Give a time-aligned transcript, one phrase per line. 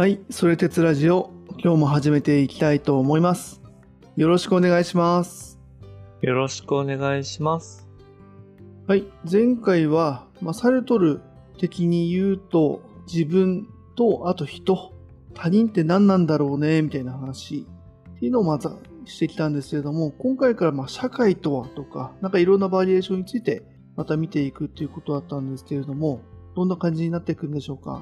[0.00, 1.30] はい、それ鉄ラジオ、
[1.62, 3.60] 今日も始めていきたいと思います。
[4.16, 5.60] よろしくお願いします。
[6.22, 7.86] よろしくお願いします。
[8.86, 11.20] はい、前回は、まあ、サルトル
[11.58, 12.80] 的に言うと、
[13.12, 14.94] 自分と、あと人、
[15.34, 17.66] 他人って何なんだろうね、みたいな話
[18.16, 18.70] っていうのをまず
[19.04, 23.64] してきたんですけれども、今回からまあ社会とはとか、なんかいろんなバリエーションについて
[23.96, 26.22] また見ていくっていうことだったんですけれども、
[26.56, 28.00] どんな感じになっていくんでしょうか？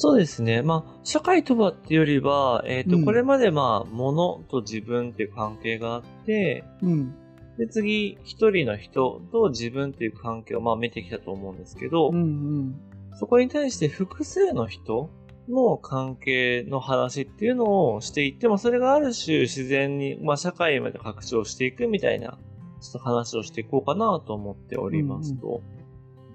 [0.00, 0.62] そうですね。
[0.62, 7.14] まあ、社会とはっていうよりは、えっ、と、うんこれまでまあ、物と自分っていう関係があって、うん、
[7.58, 12.18] で、次、一人の人と自分っていう関係をまあ見てきたと思うんですけど、うん、う
[12.60, 12.80] ん。
[13.18, 15.10] そこに対して複数の人
[15.48, 22.38] の関係の話っていうのをしていっても、それがある種自然に、まあ、社会まで拡張していくみたいな、
[22.80, 25.60] ちょっと話をしていこうかなと思っておりますと。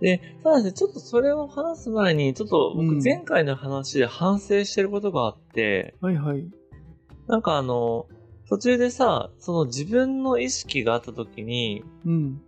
[0.03, 6.45] で、ただですね、ちょっとそれを話す前に、ちょっとうん僕前回の話で反省してることがあって、はいはい。
[7.27, 8.07] なんかあの、
[8.49, 12.41] 途中でさ、その自分の意識があった時に、うん、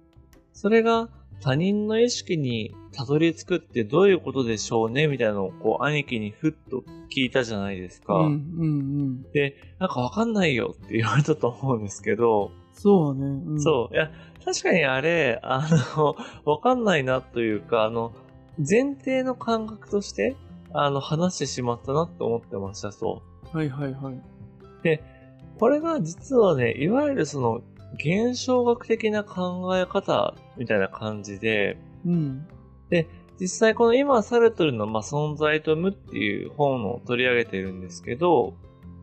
[0.52, 1.08] それが
[1.40, 8.16] 他人の意識にたどり着くってどういうことでしょうねみたいなのをこう兄貴にふっと聞いたじゃないですか。
[8.16, 9.32] うん、うん、うん。
[9.32, 13.26] で、なんかわかんないよって言われたと思うんですけど、そうね。
[13.26, 13.96] うん、そう。
[13.96, 14.12] いや、
[14.46, 16.16] 確かにあれ、あの、
[16.46, 18.14] わかんないなというか、あの、
[18.58, 20.36] 前提の感覚として、
[20.72, 23.22] あの、話してしまったなと思ってました、そ
[23.54, 23.58] う。
[23.58, 24.22] はいはいはい。
[24.84, 25.04] で、
[25.60, 27.62] これが実はね、いわゆるその、
[27.96, 32.46] 現象学的な考え方みたいな感じで、うん、
[33.40, 38.54] 実際この今、サルトルの、まあ、存在と無っていう本を取り上げてるんですけど、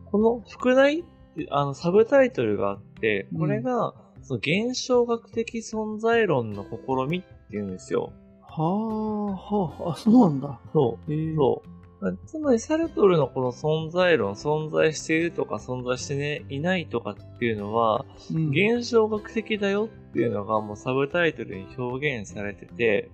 [0.05, 1.03] この副題
[1.49, 8.13] あの、サブタイトルがあって、これが、その現象学的存在論の試みっていうんですよ。
[8.41, 10.59] はあ、はあ、あ、そうなんだ。
[10.71, 11.11] そう。
[11.11, 12.17] えー、そう。
[12.25, 23.09] つまり、サルトルのこの存在論、存在しているとか存在して、ね、いないとかっていうのは、うん、現象学的だよっていうのがもうサブタイトルに表現されてて、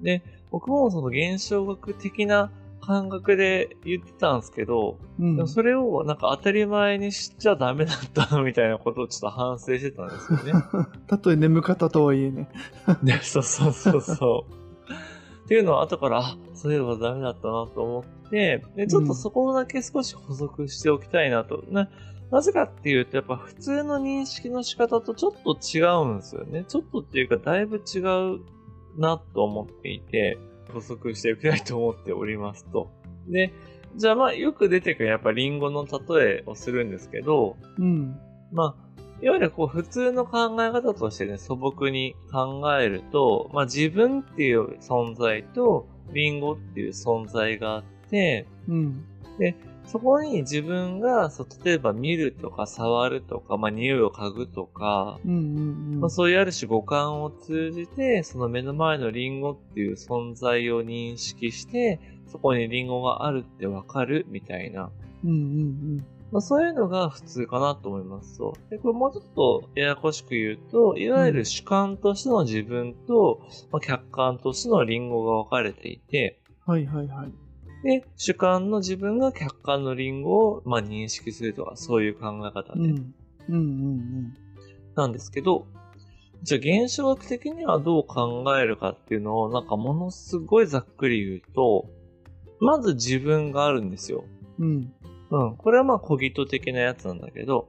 [0.00, 2.50] で、僕もその現象学的な
[2.82, 10.64] 感覚で言ってたんですけど、うん、それをなんか当たり前にしちゃダメだったみたいなことをちょっと反省してたんですよね。
[11.06, 12.50] たとえ眠かったとはいえね。
[13.02, 14.62] ね、そうそうそうそう。
[15.44, 21.64] っていうのは後から、あ、そういえばダメだったなと思って、で、ちょっとそこだけ少し補足しておきたいなと。
[21.68, 21.88] な
[22.32, 26.64] なぜかっていうと、やっぱ普通の認識の仕方とちょっと違うんですよね。
[26.66, 28.40] ちょっとっていうか、だいぶ違う
[28.96, 30.38] なと思っていて、
[30.72, 32.90] 補足しておきたいと思っておりますと。
[33.28, 33.52] で、
[33.96, 38.18] じゃあまあよく出てくるやっぱリンゴの例えをするんですけど、うん、
[38.52, 38.92] まあ、
[39.22, 49.04] いわゆるこう普通の考え方としてね、素朴に考えると、まあ自分っていう存在とリンゴっていう存在があって、うん、
[49.86, 56.00] そこに自分が、そう例えば見るとか触るとか、まあ匂いを嗅ぐとか、うん、うん、うん。
[56.00, 64.90] まあ、そういうある種五感を通じて、その目の前のリンゴっていう存在を認識して、そこにリンゴがあるってわかるみたいな。
[65.24, 68.56] うん、うん、まあ、そういうのが普通かなと思いますと。
[68.70, 73.40] で、これもうちょっとややこしく言うと、いわゆる主観としての自分と、
[73.70, 76.72] まあ、客観としてのリンゴが分かれていて、うん。
[76.74, 77.32] はいはいはい。
[77.82, 83.14] で、主観の自分が客観のリンゴを、まあ、認識するとか、そういう考え方で、うん、
[83.48, 84.34] うん、うん、
[84.94, 85.66] なんですけど、
[86.42, 91.88] じゃあ現象学的にはどう考えるかっていうのを、なんかものすごいざっくり言うと、
[92.60, 94.24] まず自分があるんですよ。
[94.58, 94.92] うん。
[95.30, 95.56] うん。
[95.56, 97.68] これはまあ、コギト的なやつなんだけど、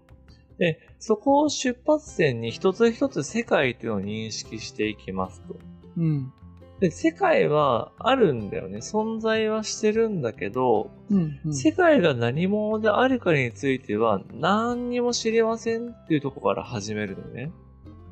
[0.58, 5.56] で、そこを出発点に一つ一つ世界っていうのを認識していきますと。
[5.98, 6.34] うん、
[6.84, 8.80] で、世界はあるんだよね。
[8.80, 11.54] 存在はしてるんだけど、うん、うん。
[11.54, 17.54] 世界が何者であるかについては何にも知りませんっていうところから始めるのね。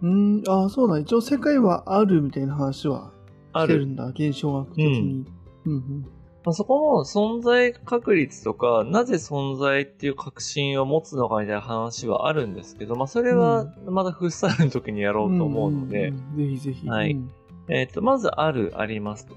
[0.02, 1.00] うん、ああ、そうだ。
[1.00, 3.12] 一応世界はあるみたいな話は
[3.52, 3.74] ある。
[3.74, 4.06] してるんだ。
[4.06, 5.26] 現象学的に。
[5.66, 6.02] うん、うん。
[6.46, 16.88] まあ、そこも存在確率とか、なぜ存在っていう確信を持つのかみたいな話はあるんですけど、まあそれはまだフッサールの時にやろうと思うので、んんんぜひぜひ。
[16.88, 17.32] はいうん
[17.72, 19.36] えっ、と、まずある、ありますと。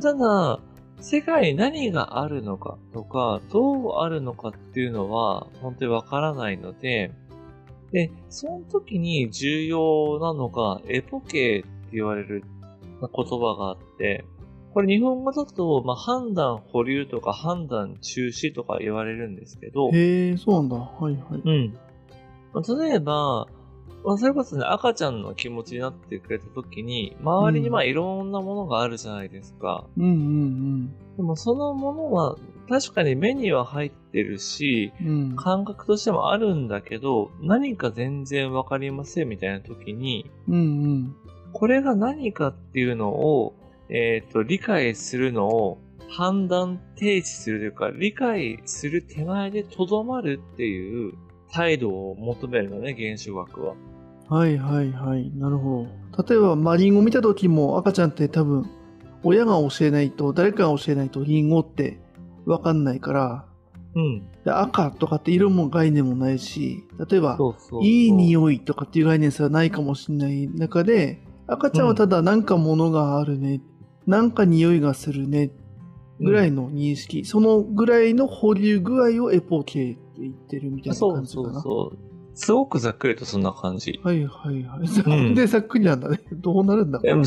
[0.00, 0.60] ただ、
[1.00, 7.10] 世界に何があるのかとか、どうあるのかっていうのは、本当にわからないので、
[7.90, 12.44] で、その時に重要なのが、エポケーって言われる
[13.00, 14.24] 言葉があって、
[14.74, 20.76] これ日本語だと、まあ、判断保留とか判断中止とか言われるんですけど、へえ、そうなんだ。
[20.76, 21.42] はいはい。
[21.44, 21.78] うん。
[22.52, 23.46] まあ例えば、
[24.04, 29.86] まあ、それこそね、赤ちゃんの気持ちになってくれた時に、周りにまあいろんなものがあるじゃないですか。
[29.96, 32.36] うんうんでもそのものは
[32.68, 35.08] 確かに目には入ってるし、うん。
[35.08, 35.36] うん。
[35.36, 41.16] 感覚としてもあるんだけど、何か全然わかりませんみたいな時に、うんうん。
[41.52, 43.54] これが何かっていうのを、
[43.88, 45.78] えっ、と、理解するのを
[46.08, 51.14] 判断提示するというか、理解する手前でとどまるっていう
[51.52, 53.74] 態度を求めるのね、現象学は。
[54.28, 55.30] はいはいはい。
[55.36, 55.86] なるほ
[56.16, 56.24] ど。
[56.24, 58.68] 例えば、まあ、リンゴ見た時も赤ちゃんって多分、
[59.22, 61.98] 親が教えないと、誰かが教えないとリンゴって
[62.46, 63.44] わかんないから、
[63.94, 64.26] うん。
[64.44, 67.84] で赤とかって色も概念もないし、例えば、そうそうそう。
[67.84, 73.60] いい匂いとかっていう概念すらないかもしれない中で、赤ちゃんはただなんか物があるね、
[74.06, 75.50] なんか匂いがするね、
[76.20, 81.52] ぐらいの認識、そのぐらいの保留具合をエポケって言ってるみたいなそう感じかな。
[81.52, 82.13] そうそう。
[82.34, 84.00] すごくざっくりとそんな感じ。
[84.02, 84.80] はいはいはい。
[84.80, 84.82] う
[85.30, 86.20] んで、ざっくりなんだね。
[86.32, 87.14] どうなるんだえ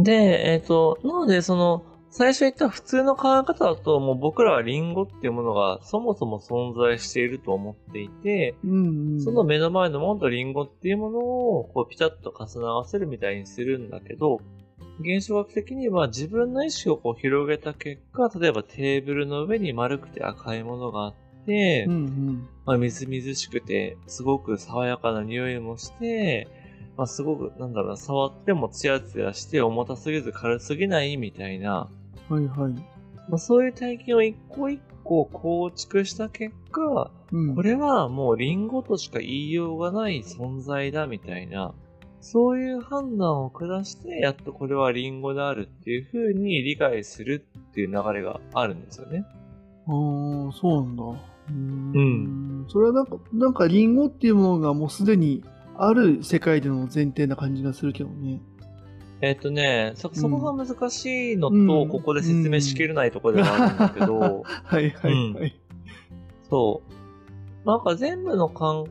[0.00, 9.22] で、えっ、と、なので、その、最初言った普通の考え方だと、もう僕らはリンゴっていうものがそもそも存在していると思っていて、うんうん。
[9.22, 14.42] その目の前のものとリンゴっていうものをこうピタッと重ね合わせるみたいにするんだけど、
[15.00, 22.48] 現象学的には自分の意識をこう広げた結果、例えばテーブルの上に丸くて赤いものがあって、うんうん。
[22.64, 26.48] まあ、みずみずしくて、すごく爽やかな匂いもして、
[26.96, 31.90] まあ、すごく、なんだろうな、触ってもツヤツヤして重たすぎず軽すぎないみたいな、
[32.28, 32.72] はいはい。
[33.28, 37.54] まあ、そういう体験を一個一個構築した結果、うん。
[37.54, 41.74] これはもうリンゴとしか言いようがない存在だみたいな、
[42.20, 49.24] そういう判断を下して、やっとこれはリンゴであるっていう風に理解するっていう流れがあるんですよね。
[49.88, 51.31] ああ、そうなんだ。
[51.94, 52.64] うーん。
[52.68, 55.42] それはなんか、なんかリンゴっていうものがもうすでに
[55.76, 58.40] ある世界での前提な感じがするけどね。
[59.20, 65.60] えっ、とね、そ、そこが難しいのと、うんここで説明しきれないところではあるんだけど、 はいはいはい。
[66.50, 66.82] そ
[67.64, 67.66] う。
[67.66, 68.88] なんか全部の考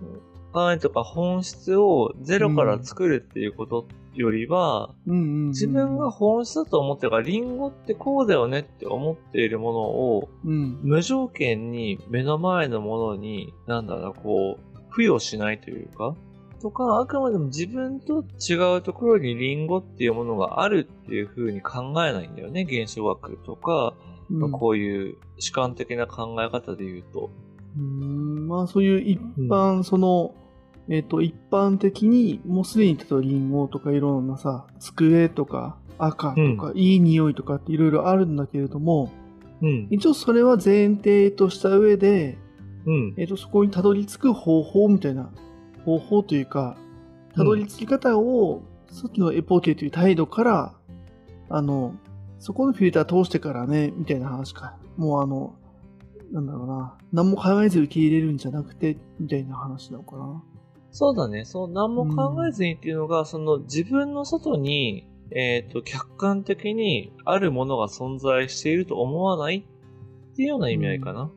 [0.74, 4.94] えとか本質をゼロから作るっていうことよりは。
[5.06, 10.80] 自分が本質だと思ってるから、リンゴってこうだよねって思っているものを、うん。
[10.84, 16.16] 無条件に目の前のものに、なんだろうな、こう、付与しないというか、
[16.62, 23.96] とか、あくまでも自分と違うところにリンゴっていうものがあるっていう風に考えないんだよね、現象学とか、
[24.30, 27.31] まあうんこういう主観的な考え方で言うと。
[27.78, 29.19] うーんまあそういう一
[29.50, 30.36] 般、その、
[30.89, 39.12] えっ、と、一般的に、もうすでに例えばリンゴとかいろんなさ、机とか赤とか、いい匂いとかっていろいろあるんだけれども、
[39.62, 39.88] うん。
[39.92, 42.38] 一応それは前提とした上で、
[42.86, 43.13] うん。
[43.18, 45.30] えっ、と、そこにたどり着く方法みたいな、
[45.86, 46.78] 方法というか、
[47.36, 50.74] たどり着き方を、さっきのエポケという態度から、
[51.50, 51.95] あの、
[52.39, 54.75] そこのフィルター通してからね、みたいな話か。
[54.98, 55.56] もうあの、
[56.31, 60.44] なんだろうな、何も考えず受け入れるんじゃなくて、みたいな話なのかな。
[60.91, 61.45] そうだね。
[61.45, 69.65] そう、何も考えずにっていうのが、その自分の外に、えっ、と、客観的にあるものが存在していると思わない
[70.33, 71.31] っていうような意味合いかな。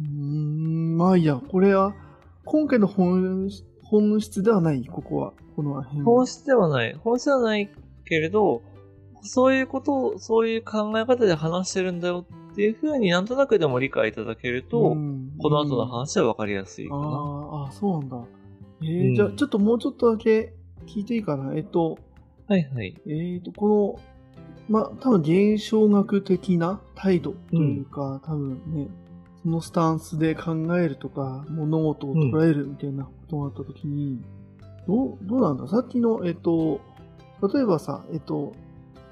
[0.00, 1.94] うーん、まあいいや、これは、
[2.44, 3.48] 今回の本
[3.84, 5.32] 本質ではない、ここは。
[5.54, 6.04] この辺は。
[6.04, 6.94] 本質ではない。
[6.94, 7.70] 本質ではない
[8.04, 8.62] けれど、
[9.22, 17.02] そういうことを、そういう考え方で話してるんだよっていうふうになんとなくでも理解いただけると、うんこの後の話は分かりやすいかな。
[17.02, 18.16] あーあ、そうなんだ。
[18.82, 20.54] えーうんじゃあ、ちょっともうちょっとだけ
[20.86, 21.54] 聞いていいかな？
[21.54, 21.98] えっと、
[22.46, 22.94] はいはい。
[23.06, 24.00] えーと、この、
[24.68, 28.88] まあ、多分現象学的な態度というか、多分ね、
[29.42, 34.22] そのスタンスで考えるとか、物事を捉えるみたいなことがあったときに、
[34.86, 35.66] どう、どうなんだ？
[35.68, 36.80] さっきの、えっと、
[37.52, 38.52] 例えばさ、えっと、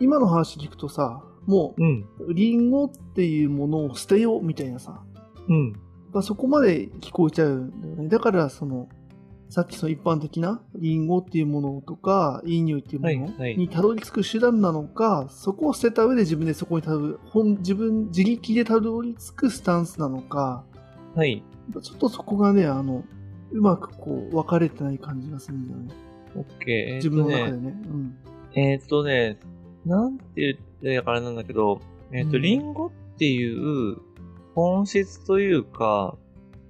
[0.01, 2.05] 今の話聞くとさ、もうん。
[2.27, 5.03] う、リンゴっていうものを捨てようみたいなさ、
[5.49, 5.73] うん。
[6.13, 8.09] まあ、そこまで聞こえちゃうんだよね。
[8.09, 8.89] だから、その、
[9.49, 20.65] さっきその一般的なリンゴっていうものとか、いい匂いっていうものはいはいにたどり着く手段なのか、そこを捨てた上で自分でそこにたどる、本、自分、自力でたどり着くスタンスなのか、
[21.15, 21.43] はい。
[21.83, 23.05] ちょっとそこがね、あの、
[23.53, 25.95] うまくこう、分かれてない感じがするんだよね。
[26.37, 26.89] オッケー。
[26.89, 27.75] えー自分の中でね。
[27.87, 28.17] うん。
[28.55, 29.39] えーっとね、
[29.85, 31.81] なんて言っていいかあれなんだけど、
[32.13, 33.99] えーっと、うんリンゴっていう
[34.55, 36.17] 本質というか、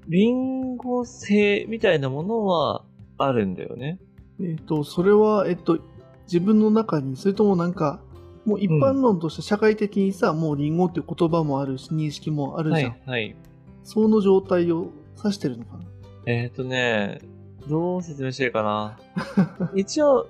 [0.09, 2.85] リンゴ性みたいなものは
[3.19, 3.99] あるんだよね。
[4.41, 5.79] えっ、と、それは、えっと、
[6.25, 8.01] 自分の中に、それともなんか、
[8.45, 12.91] もう一般論として社会的にさ、もうリンゴっていう言葉もあるし、認識もあるじゃん。
[12.91, 13.37] はい、はい。
[13.83, 15.85] その状態を指してるのかな？
[16.27, 17.21] えーっとね、
[17.69, 18.99] どう説明していいかな。
[19.75, 20.29] 一応、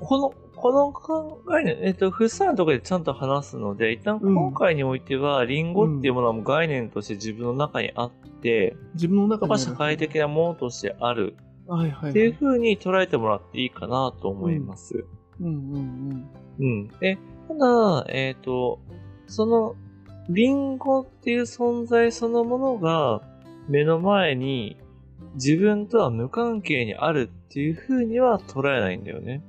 [0.00, 15.04] この、この考えね、えっと、フッサンのところでちゃんと話すので、一旦今回においては、リンゴっていうものはもう概念として自分の中にあって、自分の中でやっぱ社会的なものとしてあるはいはい、っていう風に捉えてもらっていいかなと思います。
[15.40, 16.28] うんうん
[16.60, 16.88] うん。
[17.00, 17.18] で、
[17.48, 18.80] ただ、えっ、と、
[19.26, 19.74] その、
[20.28, 23.20] リンゴっていう存在そのものが
[23.68, 24.78] 目の前に
[25.34, 29.42] 自分とは無関係にあるっていう風には捉えないんだよね。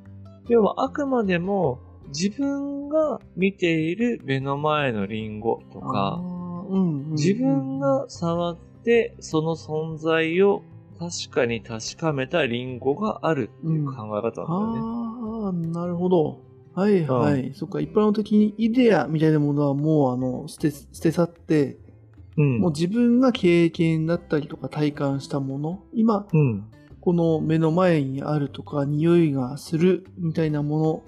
[0.47, 5.91] 要はあくまでも自分が見ている目の前のリンゴとうん。
[5.91, 10.63] か、うんうんうん自分が触ってその存在を
[10.99, 14.81] 確かに確かめたリンゴがあるっていう考え方なんだよね。
[14.81, 16.41] ああ、なるほど。
[16.73, 17.53] はいはい。
[17.53, 21.77] そっか、一般的にイデアみたいなものはもう、あの、捨て、捨て去って、
[22.37, 22.59] うん。
[22.59, 26.65] もう自分が経験だったりとか体感したもの、今、うん。
[27.05, 31.03] この目の前にあるとか、匂いがするみたいなもの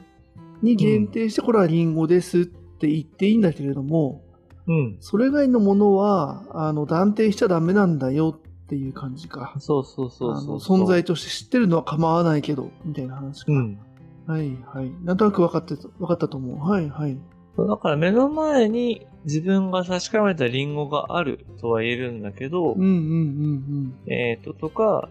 [0.62, 4.22] に限定して、これはリンゴですって言っていいんだけれども、
[4.68, 4.98] うん。
[5.00, 9.56] それ以外のものは、あの、断定しちゃダメなんだよっていう感じか。
[9.58, 10.58] そうそうそう。
[10.58, 13.52] 存在として知ってるのは構わないけど、みたいな話か。
[13.52, 13.80] うん。
[14.28, 14.92] はいはい。
[15.04, 16.70] なんとなく分かってた、分かったと思う。
[16.70, 17.18] はいはい。
[17.58, 25.10] だから目の前に自分が確かめたリンゴがあるとは言えるんだけど、うんうんうんえっ、と、とか、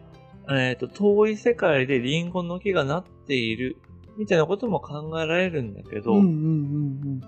[0.50, 3.76] えっ、と、遠い世界でリンゴの木がなっている、
[4.17, 6.03] みたいなことも考えられるんだけうん。
[6.03, 7.21] ど、うんうんうん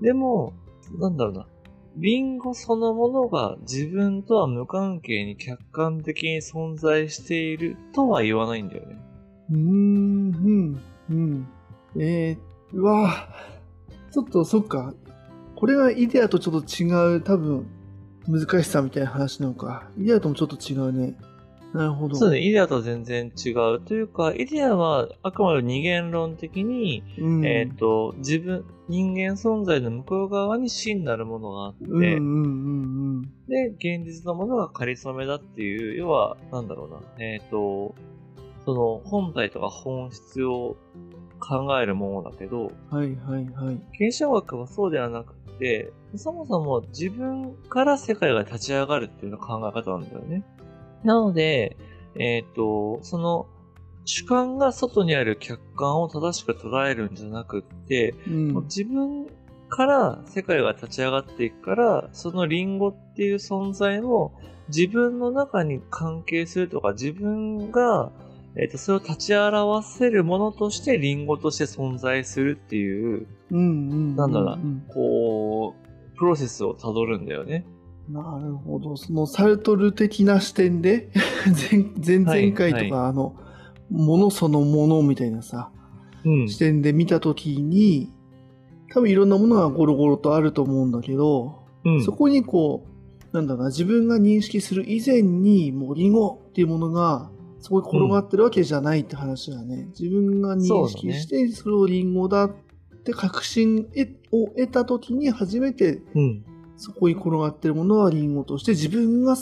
[0.00, 0.52] でも、
[0.98, 1.46] なんだろうな。
[1.96, 8.96] リンゴそのものが自分とは無関係に客観的に存在しているとは言わないんだよね。
[9.50, 9.58] うん。
[9.58, 11.48] うーん、うん、うん。
[12.00, 13.28] えー、うわ
[14.10, 14.94] ちょっとそっか。
[15.54, 17.66] これがイデアとちょっと違う、多分、
[18.26, 19.88] 難しさみたいな話なのか。
[19.98, 21.16] イデアともちょっと違うね。
[21.74, 22.16] なるほど。
[22.16, 23.80] そうね、イデアとは全然違う。
[23.80, 27.46] というか、イデアはあくまで二元論的に、うん。
[27.46, 37.94] えっ、と、自分、人間存在の向こう側に真なるものがあって、うんうんうんで、現実のものが仮初めだっていう、要は、なんだろうな、えっ、と、
[38.64, 40.76] その本体とか本質を
[41.40, 42.98] 考えるものだけど、うん。
[42.98, 44.08] はいはいはい。
[44.08, 50.44] 現象学はそうではなくて、そもそも自分から世界が立ち上がるっていうの考え方なんだよね。
[51.04, 51.76] なので、
[52.14, 53.46] えっ、と、その、
[54.04, 58.54] 主観が外にある客観を正しく捉えるんじゃなくって、うん。
[58.64, 59.26] 自分
[59.68, 64.32] から世界が立ち上がっていくから、そのリンゴっていう存在も
[64.68, 68.12] 自分の中に関係するとか、自分が、
[68.56, 73.26] えっ、と、それを立ち表せるものとしてリンゴとして存在するっていう。
[74.16, 75.74] なんだろううんこ
[76.14, 77.64] う、プロセスをたどるんだよね。
[78.12, 78.96] なるほど。
[78.96, 81.10] そのサルトル的な視点で、
[82.04, 83.34] 前前々回とか、はあの、
[83.90, 85.70] ものそのものみたいなさ、
[86.24, 86.48] うん。
[86.48, 88.12] 視点で見たときに、
[88.92, 92.04] 多分いろんなものがゴロゴロとあると思うんだけど、うん。
[92.04, 92.86] そこにこ
[93.32, 99.86] う、なんだろうな、自分が認識する以前に、もうリンゴっていうものが、そこに転がってるわけじゃないって話だね。
[99.98, 102.50] 自分が認識して、それをリンゴだっ
[103.04, 103.88] て確信
[104.32, 106.44] を得たときに初めて、うん。
[106.82, 109.36] そこに転がってるものはリンゴとして自分が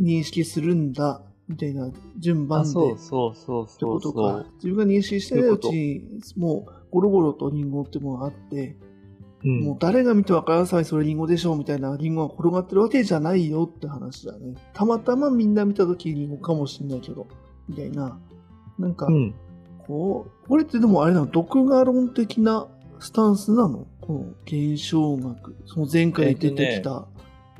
[0.00, 2.70] 認識するんだ、みたいな順番あ、で。
[2.70, 4.46] そうそうそうことかう。。
[4.62, 6.02] 自分が認識してるうちに、
[6.36, 8.76] もうゴロゴロとリンゴってものがあって、
[9.42, 9.60] うん。
[9.64, 14.54] もう誰が見てわからないそれリンゴでしょうみたいなリンゴが転がってるわけじゃないよって話だね。
[14.72, 17.26] たまたまみんな見た時リンゴかもしんないけど、
[17.68, 18.20] みたいな。
[18.78, 19.34] なんかう、ん。
[19.86, 22.68] こう、これってでもあれなの、独画論的な
[23.00, 23.86] スタンスなの？
[24.06, 25.56] この現象学。
[25.64, 27.06] その前回出てきた。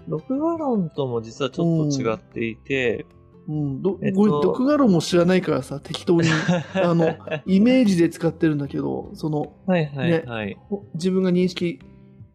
[0.06, 3.06] 録画論とも実はちょっと違っていて、
[3.48, 6.28] うん、ど、えっとこれ独画論も知らないからさ、適当に、
[6.74, 10.56] あの、イメージで使ってるんだけど、その、はいはいはい。
[10.68, 11.80] ほ自分が認識、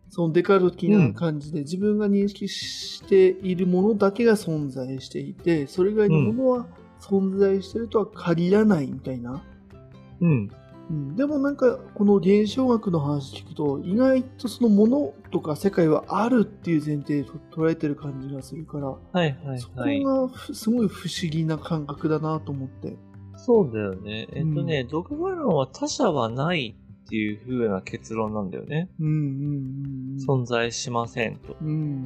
[0.10, 6.68] そのデカルト的な感じで、自分が認識しているものだけが存在していて、それ以外のものは
[7.00, 9.44] 存在してるとは限らないみたいな。
[10.20, 10.50] うん。
[10.90, 20.04] うん、でもなんか、この現象学の話聞くと、意外とそのものとか世界はあるっていう前提で捉えてる感じがするから、はいはいそこはい。
[20.04, 22.98] がふすごい不思議な感覚だなと思って。
[23.38, 24.28] そうだよね。
[24.34, 28.90] えっとね、独画論は他者はないっていう風な結論なんだよね。
[29.00, 31.56] うんうんうん存在しませんと。
[31.62, 31.68] うん。
[31.68, 32.04] うん。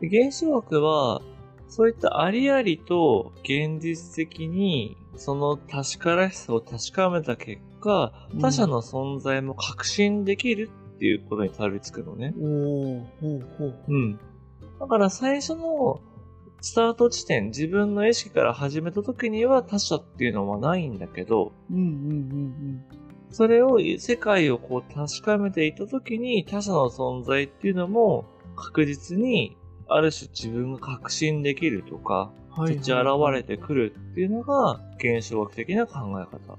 [0.00, 1.22] で原子学は、
[1.68, 12.34] そういったありありと現実的にその確からしさを確かめた結果、うん他者の存在も確信できるっていうことにたどり着くのね。
[12.38, 13.74] おー、ほうほう。
[13.88, 14.18] うん。
[14.80, 16.00] だから最初の
[16.60, 22.84] スタート地点、自分の意識から始めた時には他者っていうのはないんだけど、うんうんうん
[23.30, 28.24] それを、世界をこう確かめていった時に他者の存在っていうのも
[28.56, 32.32] 確実にある種自分が確信できるとか。
[32.66, 36.58] 立ち現れてくるっていうのが現象学的な考え方。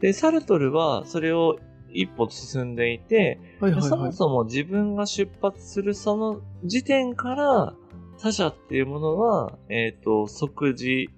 [0.00, 1.58] で、サルトルはそれを
[1.92, 3.88] 一歩進んでいて、はいはいはい。
[3.88, 7.74] そもそも自分が出発するその時点から
[8.18, 11.10] 他者っていうものは、えっ、と、即時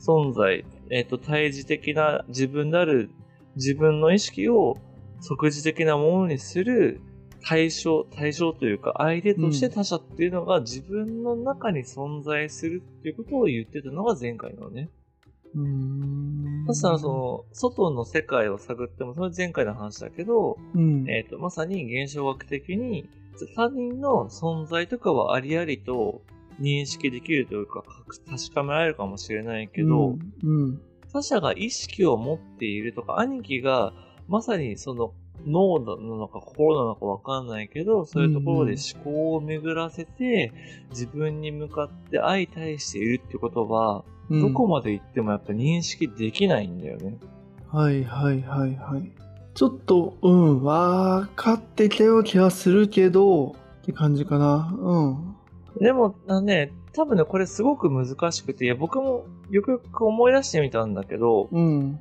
[0.00, 3.10] 存在、えっ、と、対峙的な自分である
[3.56, 4.76] 自分の意識を
[5.20, 7.00] 即時的なものにする
[7.42, 14.90] 対象、対象というか相手として他者っていうのが自分の中に存在するっていうことを言ってたのが前回なのね。
[15.56, 16.64] うーん。
[16.66, 21.08] まさにその、外の世界を探っても、それは前回の話だけど、うん。
[21.08, 23.08] えっ、と、まさに現象学的に、
[23.54, 26.22] 他人の存在とかはありありと
[26.60, 27.82] 認識できるというか、
[28.28, 30.80] 確かめられるかもしれないけど、うん、うん。
[31.12, 33.92] 他者が意識を持っているとか、兄貴が
[34.28, 35.12] まさにその
[35.46, 40.52] 脳なのか心なのかわかんないけど、そういうところで思考を巡らせて、
[40.90, 47.16] 自分に向かって相対しているってことは、うんどこまで行ってもやっぱ認識できないんだよね。
[47.68, 49.12] はいはいはいはい。
[49.54, 54.76] ちょっと、うん、わかってきたような気はするけど、って感じかな。
[54.76, 55.36] うん。
[55.80, 61.98] でも、ね、多分ね、これすごく難しくて、いや僕もよくよく思い出してみたんだけど、うん。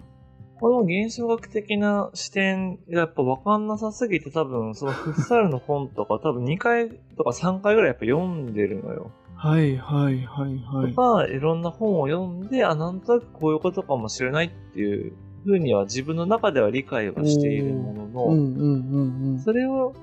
[0.60, 9.12] この現象学的な視点がやっぱ分かんなさすぎて多分、そのフッサルの本とか多分2回とか3回ぐらいやっぱ読んでるのよ。
[9.36, 10.96] はいはいはいはいと。
[10.96, 19.94] か、いろんな本を読んで、あ、なんとなくこういうことかもしれないっていうふうには自分の中では理解はしているものの、それを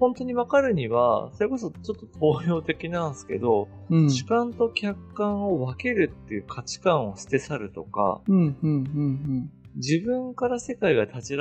[0.00, 4.02] 本当に分かるには、それこそちょっと東洋的なんですけど、うん。
[4.04, 4.10] うん。
[4.10, 11.40] 主観と客観を分けるっていう価値観を捨て去るとか、うんうんうん自分から世界が立ち現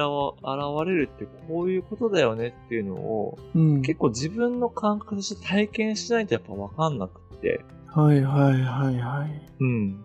[0.85, 3.75] れるってこういうことだよねっていうのを、うん。
[3.75, 3.81] うん。
[3.81, 7.65] 結構自分の感覚として体験しないとやっぱ分かんなくって。
[7.87, 9.41] はいはいはいはい。
[9.59, 10.03] うん。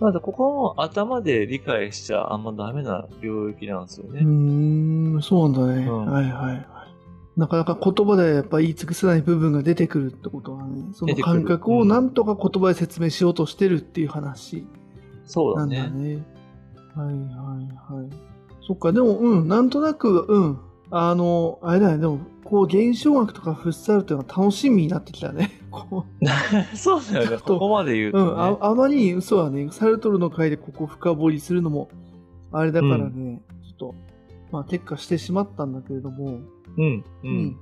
[0.00, 4.20] なので、ここも頭で理解しちゃあんまダメな領域なんですよね。
[4.20, 5.86] うーん、そうなんだね。
[5.86, 6.66] うんはいはいはい。
[7.36, 14.66] なかなか言葉でやっぱ言い尽くせない部分が出てくるってことはね、その感覚をなんとか言葉で説明しようとしてるっていう話
[15.26, 16.16] そうだなんだね。
[16.16, 16.24] ね。
[16.94, 18.08] はいはいはい。
[18.66, 20.58] そっか、でも、うん、なんとなく、うん、
[20.90, 25.50] あの、あれだよね、でも、こう、現象学とかフッサルっていうのは楽しみになってきたね。
[25.70, 26.04] こ
[26.74, 27.38] そうだよね。
[27.38, 28.40] ここまで言うう、うん、と、ね。
[28.40, 31.90] ああまりに嘘はね、サルトルの回でここ深掘りするのも、
[32.52, 33.94] あれだからね、ちょっと、
[34.52, 36.40] まあ、撤回してしまったんだけれども、
[36.76, 36.84] うん。
[36.84, 37.56] ううんん。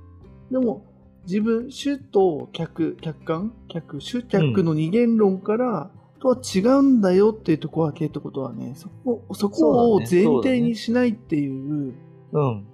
[0.51, 0.85] でも、
[1.27, 3.53] 自分、主と客、客観？
[3.67, 11.93] 客、主客の二元論から、とは違うんだよっていうところはけってことはね、そこ、そこを前提にしないっていう、
[12.31, 12.65] うん。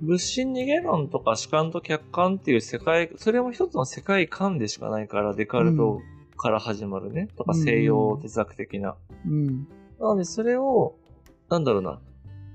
[0.00, 6.00] 物心逃げ論とか主観と客観っていう世界、それも一つの世界観でしかないから、デカルト
[6.36, 7.28] から始まるね。
[7.36, 8.96] とか西洋哲学的な。
[9.26, 9.68] うん。
[10.00, 10.96] なので、それを、
[11.48, 12.00] なんだろうな、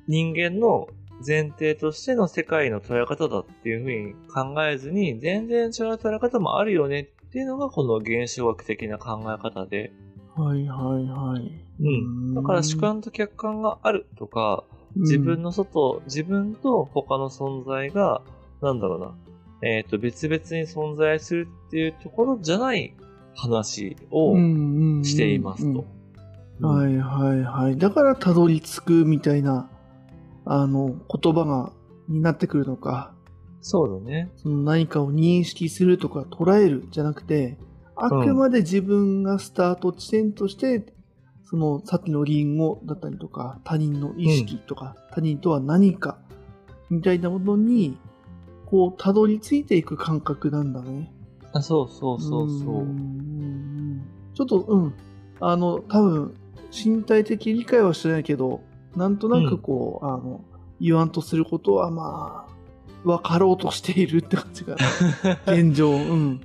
[0.08, 0.90] 人間の
[1.26, 9.92] 前提としての世界の捉え方だっていうふうに考えずに、全然違う捉え方もあるよねっていうのがこの現象学的な考え方で。
[10.36, 11.66] はいはいはい。
[11.80, 12.36] うん。
[12.36, 14.64] だから主観と客観があるとか、
[14.96, 18.22] 自分の外、自分と他の存在が、
[18.62, 19.16] なんだろうな、
[19.62, 22.94] えっ、と、別々に存在するっていうところじゃない
[23.36, 24.36] 話を
[25.04, 25.86] していますと。
[26.62, 27.78] はいはいはい。
[27.78, 29.70] だからたどり着くみたいな、
[30.50, 31.72] あの、言葉が、
[32.08, 33.14] になってくるのか。
[33.62, 34.32] そうだね。
[34.38, 37.58] その何かを認識するとか捉えるじゃなくて、
[37.96, 40.94] あくまで自分がスタート地点として、
[41.44, 46.20] そのさっきのリンゴだったりとか、他人の意識とか、他人とは何か、
[46.90, 47.98] みたいなものに、
[48.68, 51.14] こう、たどり着いていく感覚なんだね。
[51.54, 52.84] あそうそうそうそう。
[52.84, 54.02] ん
[54.34, 54.94] ちょっと、うん。
[55.40, 56.34] あの、多分、
[56.72, 58.62] 身体的理解はしてないけど、
[58.98, 60.42] なんとなくこう、あの、
[60.82, 62.54] 言わんとすることは、まあ、
[63.04, 64.76] 分かろうとしているって感じが、
[65.46, 66.42] 現状、うん。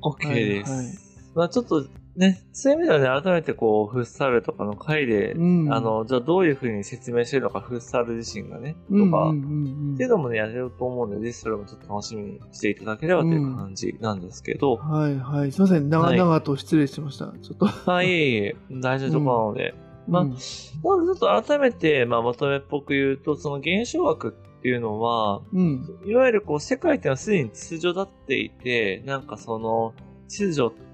[0.00, 0.72] OK はいです。
[0.72, 0.86] はい
[1.34, 1.84] まあちょっと
[2.16, 15.50] ね、そういう意味ではね、改めてこう、フッサルとかの回で、うんあの、じゃあどういうふうに説明してるのか、フッサル自身がね、とか、うんうんうんっていうのもね、やれると思うので、それもちょっと楽しみにしていただければという感じなんですけど、はいはい。
[15.50, 15.88] すいません。
[15.88, 17.26] 長はい々と失礼しました。
[17.42, 17.66] ちょっと。
[17.84, 19.74] まあ、いえいえ、大事なところなので、
[20.08, 26.00] まあちょっと改めて、まあ、まとめっぽく言うと、その現象学っていうのは、うん。
[26.06, 29.94] いわゆるこう、世界っていうのはすでに秩序だっていて、なんかその、
[30.28, 30.84] 秩序っ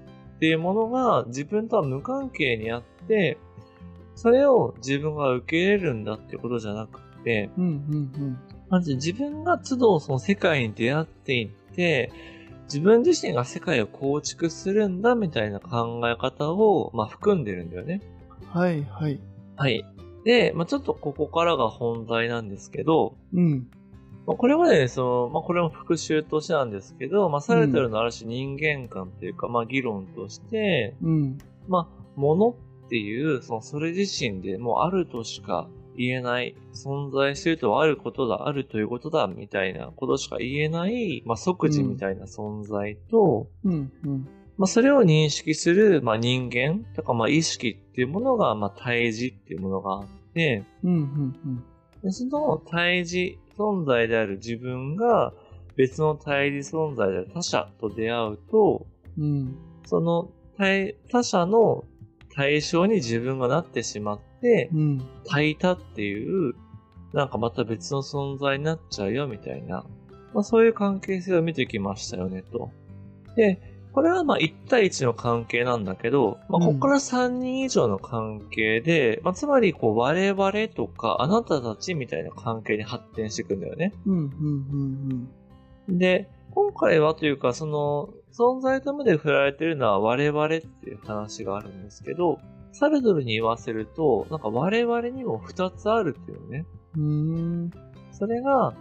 [0.41, 3.37] っていうものが自分とは無関係にあって、
[4.15, 12.11] それを自分が受け入れるんだってことじゃなくて、うんうんまず自分が都度その世界に出会っていって、
[12.63, 18.01] 自分自身が世界を構築するんだみたいな考え方を、まあ、含んでるんだよね。
[18.53, 18.61] うん。
[18.61, 19.19] はいはい。
[19.55, 19.85] はい。
[20.23, 23.67] で、まあ、ちょっとここからが本題なんですけど、うん。
[24.27, 31.37] まあ、これまでね、その、まあ、これも復習としてなんですけど、まあ、サルトルのある種人間観というか、まあ、議論として、うん。
[31.67, 32.55] まあ、物っ
[32.89, 44.27] ていう、その、それ自身でもうあるとしか言えない、存在しているとはあることだ、あるということだ、みたいなことしか言えない、まあ、即時みたいな存在と、うんうん。
[44.61, 51.63] まあ、それを認識する、まあ、人間とか、まあ、意識っていうものが、まあ、対峙っていうものがあって、うんうん
[52.03, 55.33] でその対峙存在である自分が
[55.75, 58.85] 別の対峙存在である他者と出会うと、
[59.17, 59.23] うん。
[59.23, 59.57] うん。
[59.85, 61.85] その対他者の
[62.35, 65.01] 対象に自分がなってしまって、うん。
[65.27, 66.53] 対他っていう、
[67.13, 69.85] なんかまた別の存在になっちゃうよみたいな、
[70.35, 72.69] まあそういう関係性を見てきましたよねと。
[73.35, 83.93] で、これはまあ1対1の関係なんだけど、まあここから3人以上の関係で、まあつまりこう我々とかあなたたちみたいな関係に発展していくんだよね。
[84.05, 84.29] うんうん
[85.89, 92.39] うんで、今回はというか、その、存在と目で振られてるのは我々っていう話があるんですけど、
[92.71, 96.65] サルドルに言わせると、なんか我々にも2つあるっていうのね。
[96.97, 97.71] うん。
[98.11, 98.73] それが、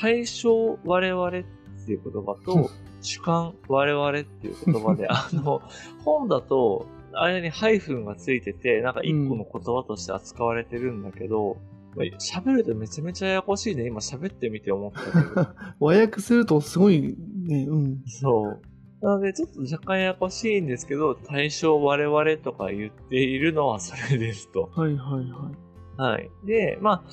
[0.00, 5.62] 対象我々っていう言葉と、 主観我々っていう言葉で、 あの、
[6.04, 11.56] 本だと、間にハイフンがついてて、なんか一個の言葉として扱われてるんだけど、
[11.96, 13.86] まあ喋るとめちゃめちゃややこしいね。
[13.86, 15.46] 今喋ってみて思ったけど。
[15.80, 18.02] 和訳するとすごいね、うん。
[18.06, 18.60] そう。
[19.00, 24.70] なので、ちょっと若干ややこしいんですけど、対象我々とか言っているのはそれですと。
[24.74, 26.00] はいはいはい。
[26.00, 26.30] はい。
[26.44, 27.10] で、まあ、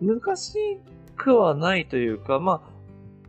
[0.00, 0.80] 難し
[1.16, 2.75] くはないというか、まあ、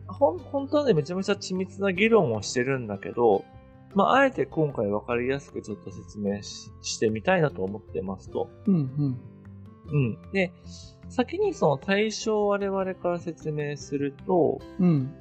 [0.08, 3.44] ほん、本当はね、めちゃめちゃ緻密な議論をしてるんだけど、
[3.94, 8.50] まあ、あえて今回わかりやすくちょっと説明ししてみたいなと思ってますと。
[8.66, 9.20] うんうん。
[9.90, 10.32] うん。
[10.32, 10.52] で、
[11.08, 15.14] 先にその対象我々から説明すると、うん。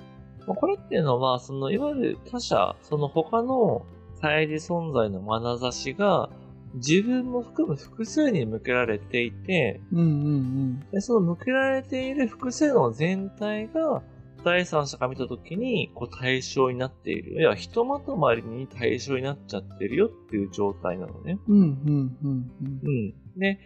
[0.46, 3.86] まあこれっていうのは、その、いわゆる他者、その他の
[4.22, 6.30] 対峙存在の眼差しが、
[6.76, 14.04] 自分も含む複数に向けられていて、うんうんでその向けられている複数の全体が、
[14.44, 17.34] 第三者が見たときに、こう対象になっている。
[17.40, 21.40] いや、ひとまとまりに対象になっちゃってるよっていう状態なのね。
[21.48, 21.58] うん。
[21.58, 23.14] うんうんうんうん。
[23.38, 23.60] で、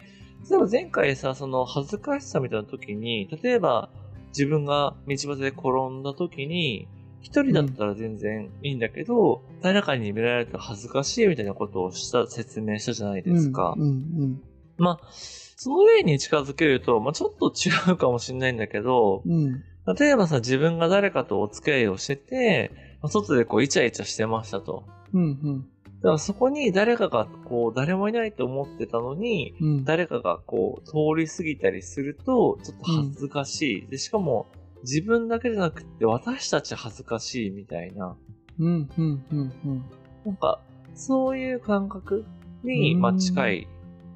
[0.50, 3.90] 例えば前回さ、その恥ずかしさみたいな時に、例えば
[4.28, 6.88] 自分が道端で転んだ時に、
[7.20, 13.34] 一人だったら全然いいんだけど、誰かに見られると恥ずかしいみたいなことをした、説明したじゃないうん。
[13.34, 13.74] ですか。
[13.76, 13.86] うんう
[14.26, 14.42] ん
[14.78, 19.62] まあ、その例に近づけると、まあちょっと違うかもしれないんだけど、うん。
[19.86, 22.70] 例えばさ、自分が誰かとお付き合いをしてて、
[23.02, 24.84] まあ外でこうイチャイチャしてましたと。
[25.12, 25.68] うんうん
[26.02, 29.84] だからそこに誰かがこう、誰もいないと思ってたのに、うん。
[29.84, 33.86] 誰かがこう、通り過ぎたりすると、ちょっと恥ずかしい。
[33.86, 34.48] で、しかも、
[34.82, 38.16] 自分だけじゃなくて、私たち恥ずかしいみたいな。
[38.58, 39.84] うんうんうんうん。
[40.24, 40.60] なんか、
[40.94, 42.24] そういう感覚
[42.64, 43.68] に、うんまあ、近い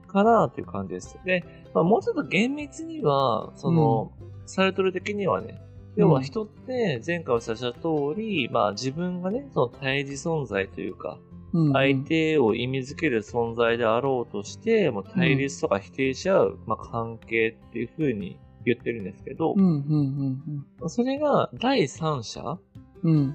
[0.08, 1.16] かなという感じです。
[1.24, 4.10] で、まあ、もうちょっと厳密には、その、
[4.46, 5.60] サルトル的にはね、
[5.96, 7.78] 要は人って前回おっしゃった通
[8.16, 11.18] り、まあ自分がね、その対峙存在というか、
[11.52, 11.72] うん。
[11.72, 22.58] 相手を意味づける存在であろうとして、もう対立とか否定し合う、まあ、関係っていう風に言ってるんですけどう、んうんうんそれが第三者
[23.02, 23.12] うん。
[23.12, 23.34] うん。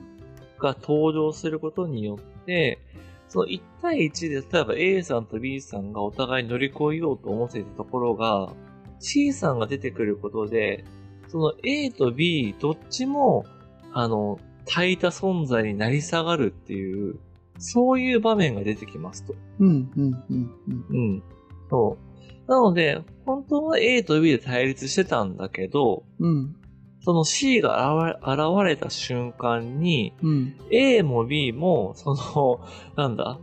[0.59, 2.77] が登場することによって、
[3.27, 8.53] その1対1で、例えば A さんと B さんがお互い乗り越えようと思っていたところが、
[8.99, 10.83] C さんが出てくることで、
[11.31, 13.45] その A と B どっちも、
[13.93, 17.19] あの、対多存在になり下がるっていう、
[17.57, 19.35] そういう場面が出てきますと。
[19.59, 20.85] うんうんうんうん。
[20.89, 21.23] うん。
[21.69, 21.97] そ
[22.47, 22.51] う。
[22.51, 26.55] なので、本当は A と B で対立してたんだけど、うん。
[27.03, 30.55] その C が現れ現れた瞬間に、うん。
[30.69, 32.59] A も B も、その、
[32.97, 33.39] なんだ、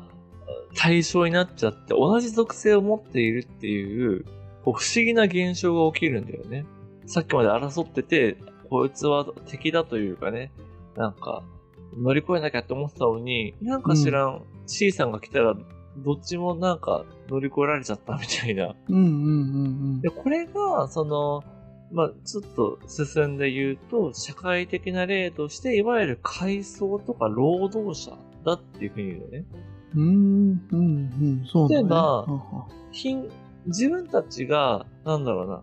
[0.74, 4.24] 対象になっちゃって同じ属性を持っているっていう、
[4.64, 6.66] こう不思議な現象が起きるんだよね。
[7.08, 8.36] さっきまで争ってて、
[8.68, 10.52] こいつは敵だというかね、
[10.94, 11.42] なんか、
[11.96, 15.56] 乗り越えなきゃって思ってたのに、なんか知らん、C さんが来たら、
[15.96, 18.76] どっちもなんか乗り越えられちゃったみたいな。
[18.88, 21.42] うんうんうんで、これが、その、
[21.90, 29.44] まあ、ちょっと進んで言うと、社会的な例として、いわゆる階層とか労働者だっていうふうに言うのね。
[29.94, 31.82] うーん、うん、うん、そうだ、ね。
[31.82, 32.26] 例えば
[33.66, 35.62] 自分たちが、なんだろうな、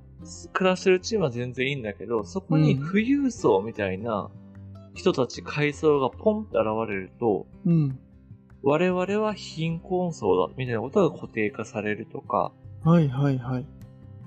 [0.54, 4.30] 暮らしてるチームは全然いいんだけど、そこに富裕層みたいな
[4.94, 8.00] 人たち、階層がポンって現れると、うん。
[8.64, 12.52] 我々は貧困層だ、みたいなことが固定化されるとか、
[12.84, 13.66] はいはいはい。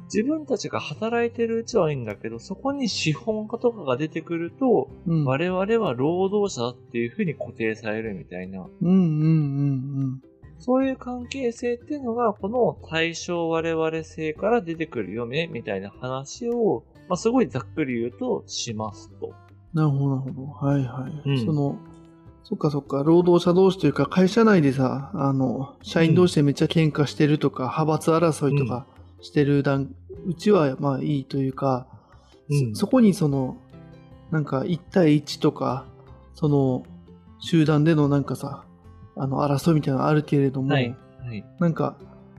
[0.05, 5.25] 自分たちが働いてるうちはいいんだけど、そこに資本家とかが出てくると、うん。
[5.25, 10.23] 我々は労働者だっていうふうに固定されるみたいな、うんうんうん
[10.59, 19.33] そういう関係性っていうのが、この対象我々性から出てくるよね、みたいな話を、まあ、すごいざっくり言うと、しますと。
[19.73, 20.47] なるほどなるほど。
[20.49, 21.31] はいはい。
[21.31, 21.79] うんその、
[22.42, 28.87] そっかそっか、労働者同士というか、会社内でさ、あの、社員同士でめっちゃ喧嘩してるとか、派閥争いとか
[29.21, 29.94] してる段、
[30.27, 31.87] うちはまあいいというか、
[32.49, 33.59] うんそそこにその、
[34.31, 35.85] なんか1対1とか、
[36.35, 36.85] その、
[37.40, 38.64] 集団でのなんかさ、
[39.18, 40.96] あの、争いみたいなのあるけれども、はい。
[41.24, 41.44] はい。
[41.59, 41.96] なんか、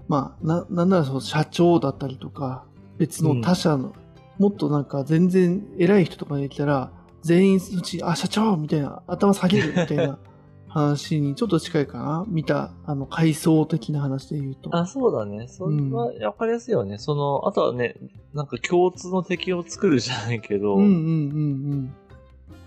[0.07, 2.65] まあ、な、なんならその社長だったりとか、
[2.97, 3.93] 別の他社の、
[4.39, 10.17] もっとなんか全然偉い人とかできたら、全員うち、あ、社長みたいな、頭下げるみたいな
[10.67, 14.75] 話にちょっと近いかな見た、あの、階層的な話で言うと。
[14.75, 15.47] あ、そうだね。
[15.47, 16.97] それはわかりやすいよね。
[16.97, 17.95] その、あとはね、
[18.33, 21.93] なんか共通の敵を作るじゃないけど、うんうんうん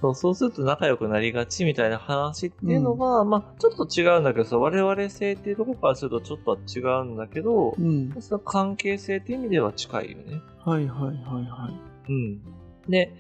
[0.03, 8.13] そうそうすると仲良くなりがちみたいな話っていうのは、まあちょっと違うんだけどさ、我々性っていうところからするとちょっとは違うんだけど、うん。
[8.15, 8.23] うん。
[8.23, 10.41] その関係性っていう意味では近いよね。
[10.65, 12.13] はいはいはいはい。
[12.13, 12.41] うん。
[12.89, 13.15] で、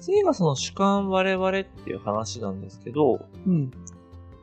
[0.00, 3.70] 次がその主観我々っていう話なんですけど、うん。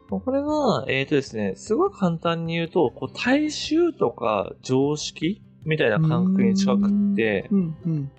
[0.09, 8.11] これは、えっ、とですね、すごい簡単に言うと、こう大衆とか常識みたいな感覚に近くって、うんうん。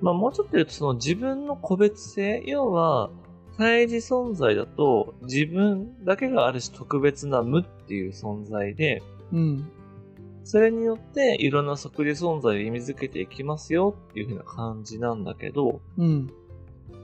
[0.00, 3.10] まあもうちょっと言うとその自分の個別性、要は
[3.56, 9.70] 対峙存在だと自分だけがある種特別な無っていう存在で、うん。
[10.44, 16.30] それによっていろんな即時存在を意味づけていきますよっていう風な感じなんだけど、うん。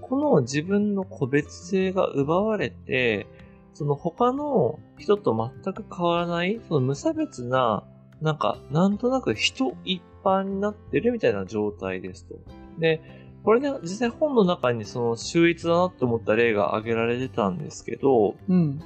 [0.01, 3.27] この自分の個別性が奪われて、
[3.75, 7.85] その他の人と全く変わらない、その無差別な、
[8.21, 12.37] なんか、なんとなく人一般になってるみたいな状態ですと。
[12.79, 13.01] で、
[13.45, 18.81] これね、実際本の中にその秀逸だなって思った例が挙げられてたんですけど、うん。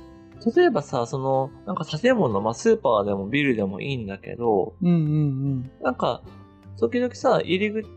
[0.55, 6.22] 例えばさ、その、なんか建物、まあスーパーでもビルでもいいんだけど、うんうんなんか、
[6.79, 7.88] 時々さ、入り口、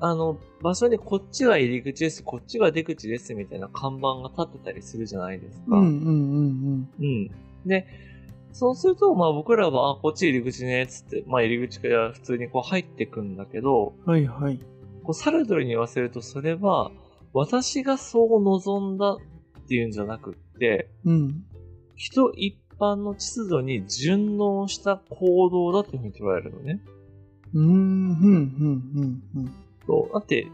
[0.00, 5.76] あの、場所にこっちが入り口です、こっちが出口ですみたいな看板が立ってたりするじゃないですか。
[5.76, 5.78] うん。
[5.78, 7.30] うんうんうんうん。
[7.66, 7.86] で、
[8.52, 14.10] そうすると、まあ僕らは、あ、こっち入り口ね、つって、まあ入り口から普通にこう入ってくんだけど、うん。
[14.10, 14.58] はいはい。
[15.06, 16.90] こうサルトルに言わせると、それは、
[17.32, 19.18] 私がそう望んだっ
[19.68, 21.44] ていうんじゃなくって、うん。
[21.94, 26.80] 人一般の秩序に順応した行動だっていうふうに捉えるのね。
[27.54, 29.54] うーん、うん、うん、うん
[29.86, 30.12] そう。
[30.12, 30.48] だって、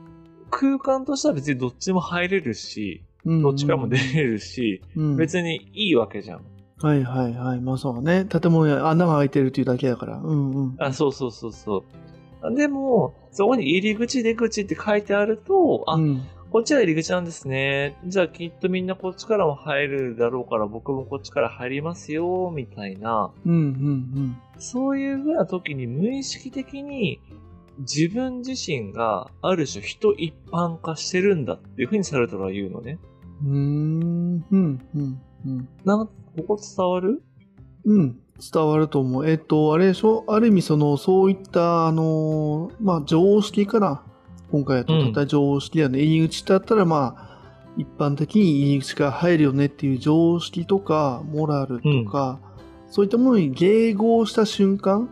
[0.50, 3.42] 空間としては別にどっちも入れるし、うん。
[3.42, 6.44] どっちからも出れるし、うん、別にいいわけじゃん。
[6.82, 7.60] はいはいはい。
[7.60, 8.24] まあそうね。
[8.24, 10.18] 建物に穴が開いてるっていうだけだから。
[10.18, 10.76] うんうん。
[10.78, 11.82] あ、そうそうそうそう。
[12.50, 17.96] でも、そこに入り口出口って書いてあると、あ、うん、こっちが入り口なんですね。
[18.06, 23.30] じゃあきっとみんなこっちからも入るだろうから僕もこっちから入りますよ、みたいな。
[23.46, 27.20] うん、うん、そういうふうな時に無意識的に
[27.78, 32.98] 自分自身がある種人一般化してるんだっていうふうにサルトルは言うのね。
[33.42, 33.50] うん。
[33.50, 35.68] うーん、うん、うん、うん。
[35.84, 36.12] なんこ
[36.46, 37.22] こ伝わる？
[37.84, 38.20] うん。
[38.52, 39.28] 伝わると思う。
[39.28, 40.24] えっと、あれでしょ？
[40.26, 44.02] ある意味その、そういった、あのー、まあ常識かな。
[44.50, 46.00] 今回やとった常識だよね。
[46.00, 47.32] 入り口だったらまあ、
[47.78, 52.38] 一般的に入り口から入るよねっていう常識とか、モラルとか、
[52.90, 55.08] そういったものに迎合した瞬間、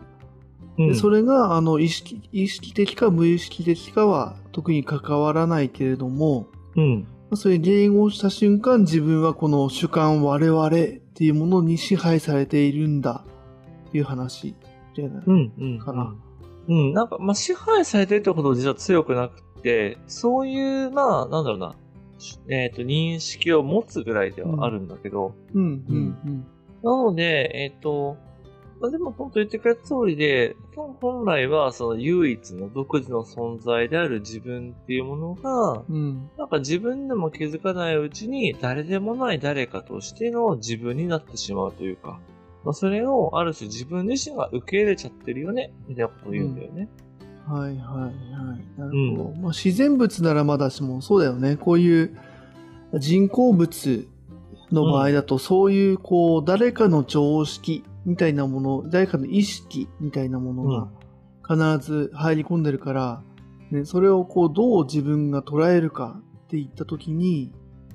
[0.77, 0.87] うん。
[0.89, 6.99] でそれがあの意識意識的か無意識的かは特に関わらないけれども、うん。
[7.01, 10.69] まあそれ迎合した瞬間自分はこの主観我々
[11.21, 13.23] っていうものに支配されているんだ
[13.89, 14.55] っていう話
[14.95, 15.23] じゃない？
[15.27, 15.53] うん。
[15.55, 15.77] うん。
[15.79, 16.15] かな
[16.67, 16.93] うん。
[16.93, 21.75] なんか、まあ、支配されてるってことは実は強くなくて、そういう、まあ、なんだろうな、
[22.49, 26.45] えっ、と、認識を持つぐらいではあるんだけど、うんうん
[26.81, 28.17] なので、えっ、と、
[28.81, 42.19] まあ、でも本当言ってくれた通りで、本来はその唯一の独自の存在である自分っていうものが、うんうんなんか自分でも気づかないうちに誰でもない誰かとしての自分になってしまうというか、
[42.63, 46.89] まあ、それをある種自分自身が受け入れちゃってるよね、みたいなことを言うんだよね。
[47.47, 48.79] はいはいはい。
[48.79, 49.41] なるほど。
[49.41, 51.55] まあ、自然物ならまだしもそうだよね。
[51.55, 52.17] こういう
[52.97, 54.07] 人工物
[54.71, 63.23] の場合だと、そういう、こう、誰かの常識みたいなもの、誰かの意識みたいなものが必ず入り込んでるから、
[63.71, 67.51] ね、それをこう、どう自分が捉えるかって言った時に、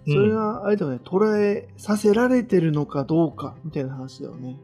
[0.06, 4.56] それが、あれだよね、捉えさせられてるのかどうかみたいな話だよね。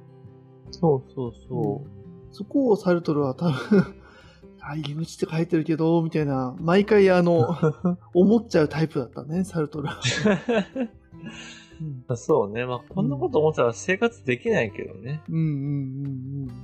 [0.70, 1.84] そうそうそ
[2.30, 3.94] そこをサルトルは多分、
[4.62, 7.56] あ、入り口って書いてるけど、みたいな、毎回あの、
[8.14, 10.00] 思っちゃうタイプだったね、サルトルは。
[11.82, 12.16] うんう。
[12.16, 12.64] そうね。
[12.64, 15.20] まあ、こんなこと思ったら生活できないけどね。
[15.28, 15.44] うんうん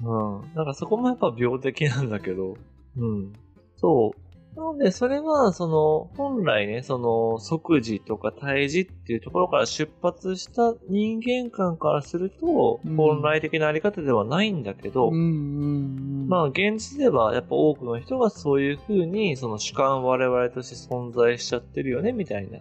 [0.04, 0.54] うんうん。
[0.54, 2.57] なんかそこもやっぱ病的なんだけど。
[2.96, 3.33] うん。
[3.76, 4.28] そう。
[4.59, 15.14] なので、それは、その、本来ね、その、即時とか対峙っていうところから出発した人間観からすると、うん本来的なあり方ではないんだけど、うん。
[15.14, 16.28] うんうんうん。
[16.28, 22.59] まあ、現実では、やっぱ多くの人がそういう風に、その主観我々として存在しちゃってるよね、みたいな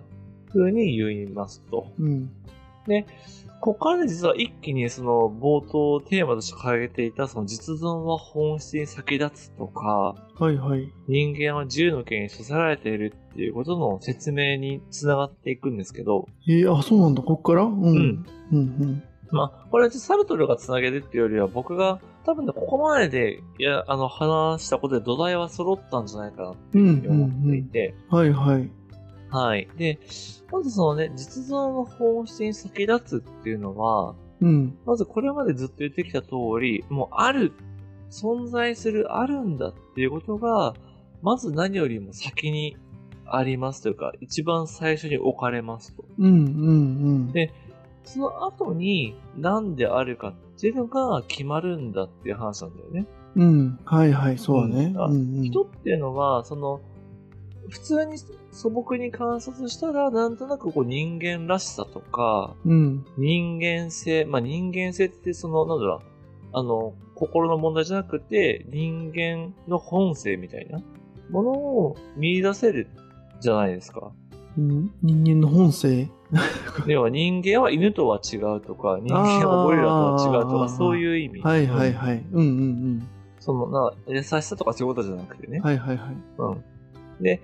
[0.54, 1.88] 風に言いますと。
[2.00, 2.30] うん。
[3.60, 10.88] ここから実は一気にその冒頭テーマとして掲げていたその実存は本質に先立つとか、はいはい。
[11.08, 17.64] 人間は自由の権に処せられているっていうことの説明につながっていくんですけど、えー、あ、そうなんだ、こっから？
[17.64, 17.74] うん。
[17.74, 18.26] うん。
[18.52, 19.04] うんうん。
[19.32, 27.58] まあ、これはサルトルがつなげるっていうよりは僕が多分ね、ここまでで、いや、あの、話したことで土台は揃ったんじゃないかなってうんうん思ってうん。
[27.58, 28.70] いて、はいはい。
[29.30, 29.68] はい。
[29.78, 30.00] で、
[30.52, 34.78] まずそのね、実存の本質に先立つっていうのは、うん。
[34.86, 37.54] まずこれまでずっと言ってきた通り、もうある、
[38.10, 40.74] 存在する、あるんだっていうことが、
[41.22, 42.78] まず何よりも先に
[43.26, 46.06] ありますというか、一番最初に置かれますと。
[46.20, 46.34] うんうんう
[47.30, 47.32] ん。
[47.32, 47.52] で
[48.04, 53.06] その後に何であるかっていうのが決まるんだっていう話なんだよね。
[53.36, 53.80] うん。
[53.84, 54.94] はいはい、そうだね。
[54.96, 55.44] うんあうんうん。
[55.44, 56.80] 人っていうのは、その、
[57.70, 58.18] 普通に
[58.58, 63.06] 素朴に観察したら、なんとなくこう人間らしさとか、うん。
[63.16, 70.82] 人間性、まあ、人間性ってその、なんだろう、あの、心の問題じゃなくて、人間の本性みたいな
[71.30, 72.90] ものを見出せる
[73.40, 74.12] じゃないですか。
[74.58, 76.10] うん人間の本性？
[76.88, 81.42] 要は人間は犬とは違うとか、人間はゴリラとは違うとか、そういう意味。
[81.42, 82.26] はいはいうんはい。
[82.32, 83.08] うんうん
[83.40, 85.64] その、な、優しさとかそういうことじゃなくてねうん。。
[85.64, 86.16] はいはいはい。
[86.40, 86.64] うん。
[87.22, 87.42] で、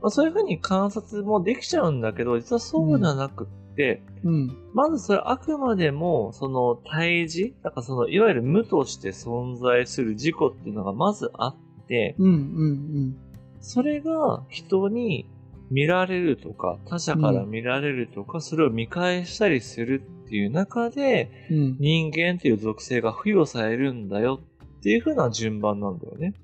[0.00, 4.56] まあ、そういうふうに観察もできちゃうんだけど、実はそうじゃなくって、うん。
[4.74, 13.16] まずそれあくまでも、その対峙、なんかその、いわゆる無として存在する自己っていうのがまずあって、うんうん
[13.60, 15.28] それが人に
[15.70, 21.56] 見られるとか、他者から見られるとか、それを見返したりするっていう中で、うん。
[21.56, 21.76] うん。
[21.78, 24.40] 人間っていう属性が付与されるんだよ
[24.78, 26.34] っていう風な順番なんだよね。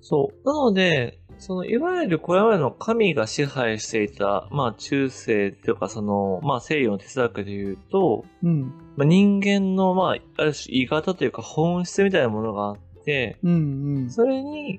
[0.00, 0.46] そう。
[0.46, 8.60] なので、その、いわゆるこれまでの神が支配していた、まあ中世というかその、まあ西洋の哲学で言うと、うん。
[8.96, 14.10] まあ、人間の、まあ、ある種、鋳型というか本質みたいなものがあって、うんうん。
[14.10, 14.78] それに、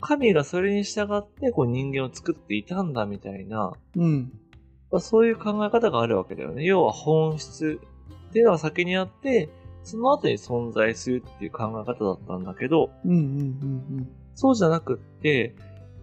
[0.00, 4.32] 神がそれに従って、こう人間を作っていたんだみたいな、うん。
[4.90, 6.64] まあ、そういう考え方があるわけだよね。
[6.64, 7.78] 要は本質
[8.30, 9.48] っていうのが先にあって、
[9.84, 15.54] その後に存在するっていう考え方だったんだけど、うんうんうんそうじゃなくって、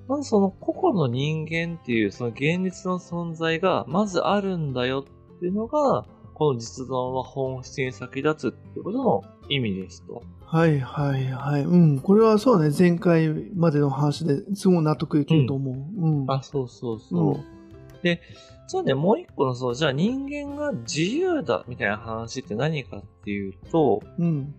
[0.08, 10.22] まずその個々の人間っていうその現実の存在がまずあるんだよっていうのが、この実存は本質に先立つっていうことの意味ですと。
[10.46, 11.64] はいはいはい。
[11.64, 12.00] うん。
[12.00, 15.76] これはそうね、前回までの話ですごい納得できると思う。
[15.76, 16.32] うん。
[16.32, 17.36] あ、そうそうそう。
[17.36, 17.58] うん
[18.04, 18.22] で、
[18.68, 24.54] じゃあね、もう一個のそう、じゃあ人間が自由だみたいな話って何かっていうと、うん。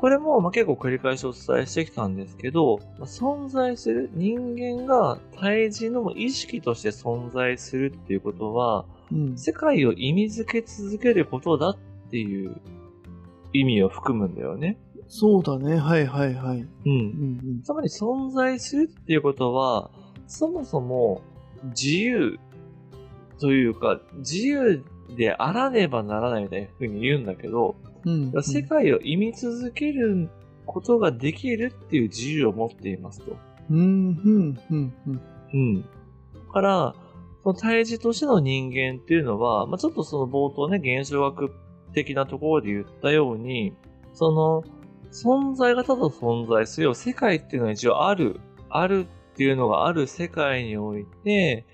[0.00, 9.38] これもまあ結構繰り返しお伝えしてきたんですけど、まあ存在する人間が対峙の意識として存在するっていうことは、うん。
[9.38, 11.76] 世界を意味づけ続けることだっ
[12.10, 12.60] ていう
[13.52, 14.78] 意味を含むんだよね。
[15.08, 15.76] そうだね。
[15.76, 16.60] はいはいはい。
[16.60, 16.68] う。
[16.84, 19.90] うんんつまり存在するっていうことは、
[20.26, 21.22] そもそも
[21.64, 22.38] 自由
[23.40, 24.84] というか、自由
[25.16, 27.74] であらねばならないみたいな風に言うんだけど、
[28.08, 28.32] うん。
[28.34, 28.42] うん。
[28.42, 30.28] 世界を意味続ける
[30.66, 33.36] ことができるっていう自由を持っていますと。
[33.70, 35.20] うん、うん、うん、うん。
[35.52, 35.82] うん。
[35.82, 35.86] だ
[36.52, 36.94] から、
[37.42, 41.52] その対峙としての人間っていうのは、まあ、ちょっとその冒頭ね、現象学
[41.94, 43.74] 的なところで言ったように、
[44.12, 44.64] その、
[45.10, 46.94] 存在がただ存在するよ。
[46.94, 51.64] 世界っていうのは一応ある、あるっていうのがある世界において、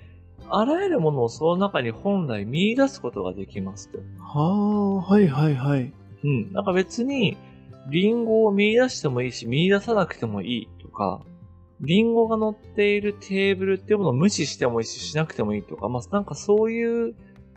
[0.51, 3.99] あらゆるものをその中に本来見出すことができますと。
[4.19, 5.93] はあ、はいはいはい。
[6.25, 6.53] うん。
[6.53, 7.37] なんか別に、
[7.91, 11.23] リンゴを見出してもいいし、見出さなくてもいいとか、
[11.81, 17.15] リンゴが乗っているテーブルっていうものを無視してもいいし、しなくてもいいとか、まあなんかそういう、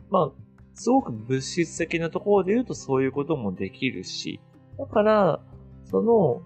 [0.10, 4.40] まあ、すごく物質的なところで言うとそういうこともできるし、
[4.78, 5.40] だから、
[5.86, 6.42] その、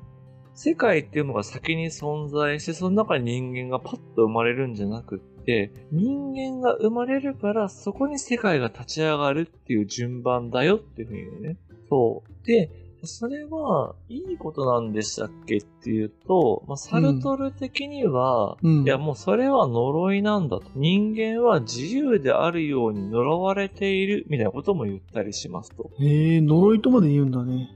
[0.54, 11.58] 世界っていうのが先に存在して、その中に人間がパッと生まれるんじゃなくって、人間が生まれるから、そこに世界が立ち上がるっていう順番だよっていうふうにね。
[11.92, 12.48] そう。
[12.48, 12.70] で、
[13.04, 20.66] それは、いいことなんでしたっけっていうと、まあ、サルトル的には、うんいや、もうそれは呪いなんだと。
[20.76, 25.92] 人間は自由であるように呪われている、みたいなことも言ったりしますと。
[26.00, 27.70] へえ、呪いとまで言うんだね。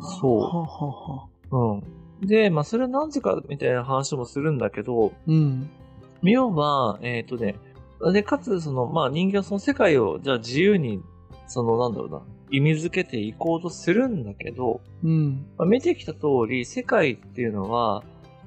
[0.00, 1.26] そうははは。
[1.52, 2.26] うん。
[2.26, 5.70] で、まあ、それは何時かみたいな話もするんだけど、うん。
[6.22, 7.54] 要は、えっ、とね、
[8.12, 11.00] で、かつ、その、まあ、人間はその世界を、じゃあ自由に、
[11.46, 15.46] その、なんだろうな、意味づけていこうとするんだけど、うん。
[15.56, 18.02] まあ、見てきた通り、世界っていうのは、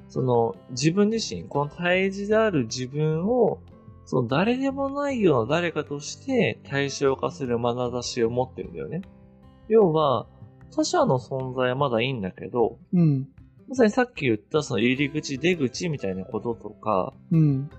[0.08, 3.60] その、自分自身、この対峙である自分を、
[4.06, 9.02] その誰でもないような誰かとして対象化する眼差しを持ってるんだよね。
[9.68, 10.26] 要は、
[10.74, 13.28] 他者の存在はまだいいんだけど、うん。
[13.68, 17.70] まさにさっき言ったその入り口、出口みたいなこととか、うん。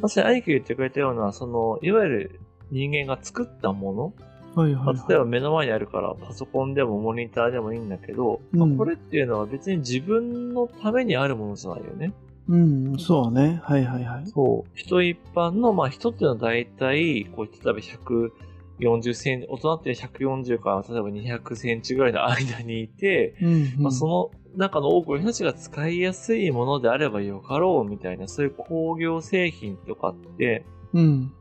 [0.00, 4.14] まさに兄貴が言ってくれたような、その、いわゆる人間が作ったもの、
[4.54, 4.96] はいはい、まあはい。
[5.08, 12.12] 例えば目の前にあるからパソコンでもモニターでもいいんだけど、うんまあこれっていうのは別に自分のためにあるものじゃないよね。
[12.48, 13.60] うん、そうね。
[13.62, 14.26] はいはいはい。
[14.26, 14.70] そう。
[14.74, 23.82] 人一般の、まあ人っていうのは大体、こう、例えば140センチ、大人って140から例えば200センチぐらいの間にいて、うん、うん。
[23.82, 31.32] まあ、その中の多くの人たちが使いやすいものであればよかろうみたいな、そういう工業製品とかって、うん。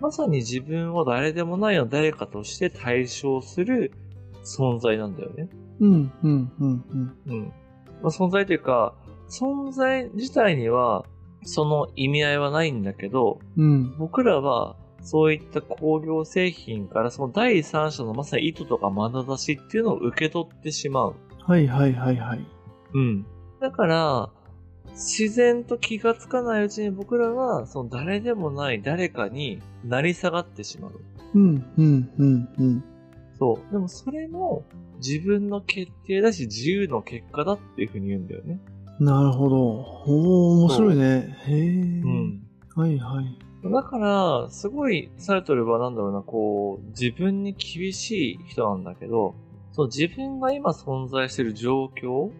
[0.00, 3.92] まさに自分を誰でもないような誰かとして対象する
[4.44, 5.48] 存在なんだよね。
[5.80, 7.16] うん、うん、うん、うん。
[7.26, 7.42] うん。
[7.46, 7.52] ま
[8.04, 8.94] あ、存在というか、
[9.28, 11.04] 存在自体には、
[11.44, 13.96] その意味合いはないんだけど、うん。
[13.98, 21.14] 僕らは、そういった工業製品から、その第三者のまさに意図とか眼差しっていうのを受け取ってしまう。
[21.40, 22.46] はいはいはいはい。
[22.94, 23.26] うん。
[23.60, 24.30] だから、
[24.94, 31.00] 自然と気がつかないうちに僕らは、その誰でもない誰かになり下がってしまう。
[31.34, 32.84] うん、うん、うん、うん。
[33.38, 33.72] そう。
[33.72, 34.64] でもそれも
[34.98, 38.60] 自分の決定だし自由の結果だっていうふうに言うんだよね。
[39.00, 39.56] なるほど。
[39.56, 40.10] おー、
[40.60, 41.36] 面白いね。
[41.46, 41.60] へえ。
[41.60, 42.46] うん。
[42.76, 43.38] はいはい。
[43.72, 49.34] だから、すごい、サルトルはなんだろうな、こう、自分に厳しい人なんだけど、
[49.72, 52.30] そう、自分が今存在している状況、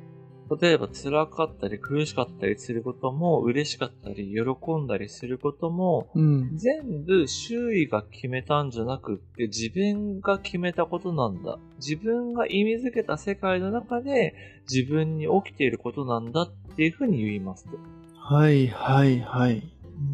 [0.61, 6.57] 例えば辛かったり苦しかったりすることも、嬉しかったり喜んだりすることも、うん。
[6.57, 11.59] 全部周囲が決めたんじゃなくって自分が決めたことなんだ。
[11.77, 14.35] 自分が意味づけた世界の中で
[14.71, 17.79] 自分に起きていることなんだっていうふうに言いますと。
[18.17, 19.71] はいはいはい。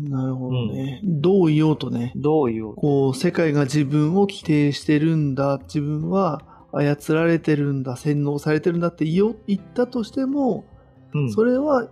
[0.08, 1.00] なるほどね。
[1.04, 2.12] どう言おうとね。
[2.16, 5.58] どう言おうこう、世界が自分を規定してるんだ。
[5.62, 6.42] 自分は
[6.72, 7.96] 操られてるんだ。
[7.96, 9.34] 洗脳されてるんだって言っ
[9.74, 10.64] たとしても、
[11.12, 11.32] うん。
[11.32, 11.88] それは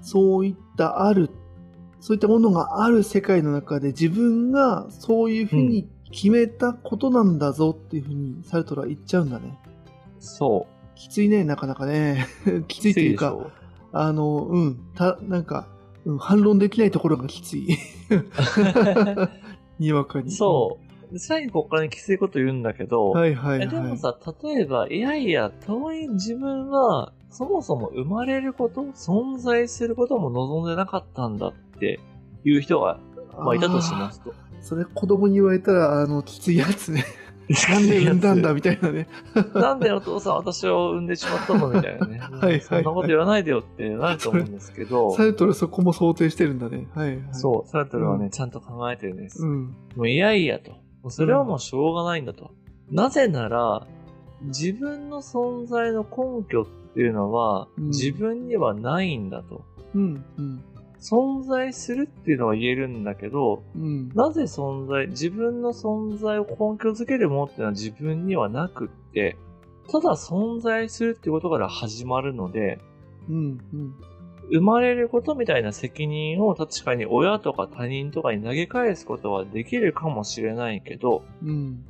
[0.00, 1.30] そういったある、
[2.00, 9.58] そういったものがある世界の中で自分がそういうふうに決めたことなんだぞっていうふうにサルトルは言っちゃうんだね。
[10.18, 10.76] そう。
[10.94, 12.26] きついね、なかなかね。
[12.68, 13.36] きついというか、
[13.92, 15.68] あの、うん、た、なんか、
[16.04, 17.76] うん、反論できないところがきつい。
[19.78, 20.30] にわかに。
[20.30, 20.78] そ
[21.16, 23.66] 最後ここからねきついこと言うんだけど、はいはいはい。
[23.66, 32.00] えでもさ、例えば、いやいや、とはいえ自分は、そもそも生まれること、存在することも望んでなかったんだって
[32.44, 32.98] いう人が、
[33.38, 34.34] まあ、いたとしますと。
[34.60, 37.04] それ子供に言われたら、あの、きついやつね。
[37.70, 39.06] なんで産んだんだみたいなね。
[39.54, 42.18] なんでお父さん私を産んでしまったのみたいなね。
[42.18, 46.88] はいはいそんなこと言わないでよってなると思うんですけど、サルトルそこも想定してるんだね。
[46.94, 47.22] はいはい。
[47.30, 49.44] そう、サルトルはね、うんちゃんと考えてるんです。
[49.44, 49.76] うん。
[49.94, 50.72] もういやいやと。
[51.10, 52.50] それはもうしょうがないんだと。
[52.90, 53.86] なぜなら、
[54.42, 59.64] 自分の存在の根拠っていうのは、うん自分にはないんだと。
[59.94, 60.24] うん。
[60.38, 60.64] うん。
[60.98, 64.08] 存在するっていうのは言えるんだけど、うん。
[64.14, 69.36] なぜ存在、自分の存在を根拠づけるものっていうのは自分にはなくって、
[69.90, 72.78] ただ存在するっていうことから始まるので、
[73.28, 73.60] うん。
[73.72, 73.94] うん。
[74.50, 81.84] 生まれることみたいな責任を確かに親とか他人とかに投げ返すことはできるかもしれないけど、うん。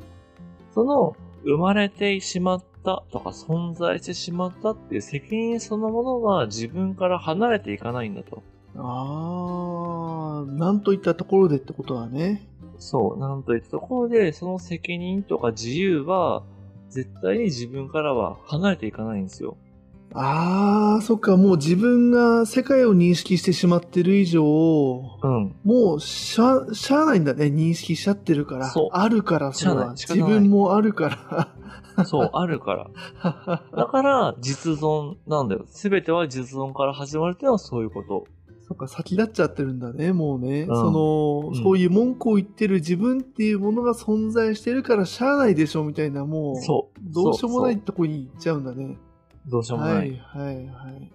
[0.72, 8.42] その生まれてしまったとか存在してしまったっていう責任そのものは自分から離れていかないんだと。
[8.78, 12.46] あー、なんといったところでってことはね。
[12.78, 16.42] そう、なんといったところで、その責任とか自由は、
[16.90, 19.56] 絶対に自分からは離れていかないんですよ。
[20.14, 25.54] ああ、そっか、もう自分が世界を認識してしまってる以上、うん。
[25.64, 27.46] もうしゃ、しゃあないんだね。
[27.46, 28.72] 認識しちゃってるから。
[28.92, 29.90] あるから、それしゃあは。
[29.92, 31.50] 自分もあるか
[31.96, 32.04] ら。
[32.04, 32.90] そう、あるから。
[33.76, 35.64] だから、実存なんだよ。
[35.66, 38.24] すべては実存から始まるっていうのはそういうこと。
[38.68, 40.64] そっか、先立っちゃってるんだね、もうね。
[40.64, 47.00] んその、うんそういう文句を言ってる自分っていうものが存在してるからしゃあないでしょ、みたいな、もう、そう。
[47.14, 48.98] どうしようもないそとこに行っちゃうんだね。
[49.46, 49.94] うどうしようもな。
[49.94, 51.10] はいい、はい、はい。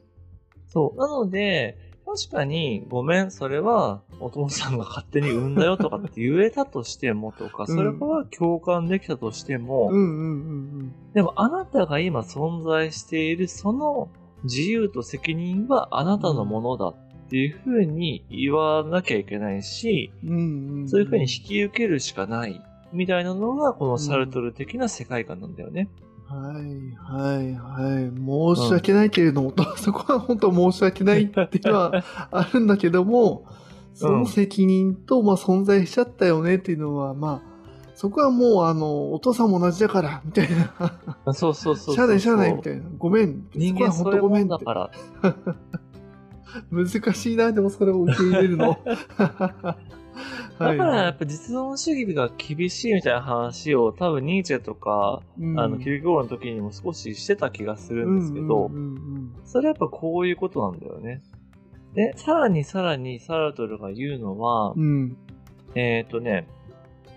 [0.68, 1.00] そう。
[1.00, 14.10] なので、確かに、ごめん、それは、お父さんが勝手に産んだよとかって言えたとしてもとか、うんそれは共感できたとしても、うん、うん、うん、でもあなたが今存在しているその
[14.44, 16.96] 自由と責任はあなたのものだっ
[17.30, 20.30] ていうふうに言わなきゃいけないし、うん。
[20.30, 20.90] うん、うん。
[20.90, 22.62] そういうふうに引き受けるしかない
[22.94, 25.90] みたいなのがこのサルトル的な世界観なんだよね。
[26.32, 28.56] はい、はい、はい。
[28.56, 33.46] 申し訳ないけれども、そこは本当申し訳ないっていうのはあるんだけども、
[33.94, 37.52] その責任と、まあ、存在しちゃったよねっていうのは、まあ、
[37.96, 40.50] そこはもう、あの、お父さんも同じだから、みたい
[41.26, 41.34] な。
[41.34, 41.96] そうそうそうそう。
[41.96, 42.84] しゃあないしゃあない、みたいな。
[42.98, 43.46] ごめん。
[43.54, 44.64] 人間そこそういうもは本当ごめんって。
[44.64, 44.92] んだから。
[46.72, 48.78] 難しいな、でもそれを受け入れるの。
[50.60, 55.22] だからやっぱ実存主義が厳しいみたいな話を多分ニーチェとか、
[55.58, 61.22] あの、キルギョールの時にも少ししてた気がするんですけど、うんうんうんそれはやっぱこういうことなんだよね。
[61.94, 64.82] で、さらにさらにサラトルが言うのは、うん。
[64.82, 65.18] うん
[65.76, 66.48] えっ、とね、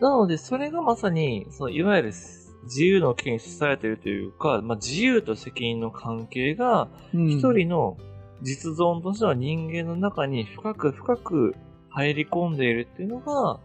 [0.01, 2.13] なのでそれがまさに、そのいわゆる
[2.65, 7.29] 自由の権に支えているというか、まあ、自由と責任の関係が、うん。
[7.29, 7.97] 一人の
[8.43, 11.55] 実存としての人間の中に深く深く
[11.95, 13.61] 入り込んでいるっていうのが、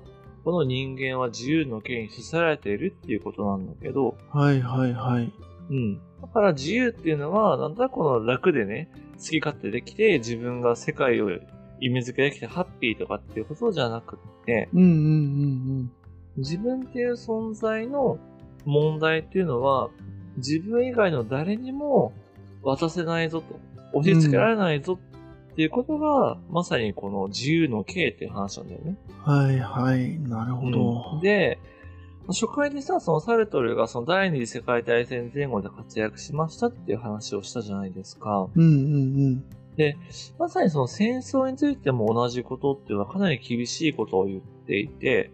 [0.46, 5.34] この人間は自由の権に支えられているっていうことなんだけど、はいはいはい。
[5.72, 5.96] うん。
[6.22, 11.32] だから自由っていうのは、なんとなくこの楽でね、好き勝手できて、自分が世界を
[11.82, 14.94] 意味付けできてハッピーとかっていうことじゃなくって、うんうんう
[15.84, 15.92] ん
[16.38, 18.18] 自分っていう存在の
[18.64, 19.90] 問題っていうのは、
[20.38, 22.14] 自分以外の誰にも
[22.64, 23.60] 渡せないぞと、
[23.94, 25.00] 押し付けられないぞ
[25.52, 28.98] っていうことが、まさにこの自由の刑っていう話なんだよね。
[29.26, 29.34] うん。
[29.34, 30.20] はいはい。
[30.20, 31.04] なるほど。
[31.16, 31.60] うんで、
[32.28, 38.48] 初回でさ、そのサルトルがその第二次世界大戦前後で活躍しましたっていう話をしたじゃないですか。
[38.56, 39.44] うんうん
[39.76, 39.96] で、
[40.38, 45.32] まさにその戦争についても同じことっていうのはかなり厳しいことを言っていて、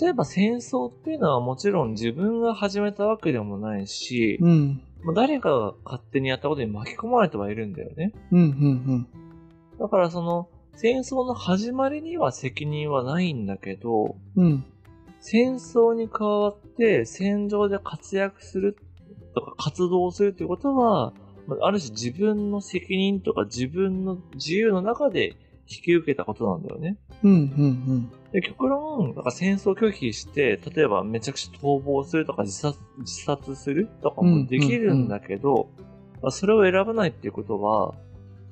[0.00, 4.82] 例えば戦争っていうのはもちろん自分が始めたわけでもないし、うん。
[5.00, 5.06] うん。
[5.06, 8.12] まあ誰かが勝手にやったことに巻き込まれてはいるんだよね。
[8.30, 9.06] うんうん
[9.78, 14.44] だからその戦争の始まりには責任はないんだけど、うん。
[14.44, 14.64] うん。
[15.20, 18.76] 戦争に加わって戦場で活躍する
[19.34, 21.12] とか活動するということは、
[21.46, 25.36] まあある種自分の責任とか自分の自由の中で
[25.68, 26.96] 引き受けたことなんだよね。
[27.22, 35.68] うんうんで、極論、なんか戦争拒否して、例えばめちゃくちゃ逃亡するとか自殺自殺するとかもできるんだけど、
[36.22, 37.94] まあそれを選ばないっていうことは、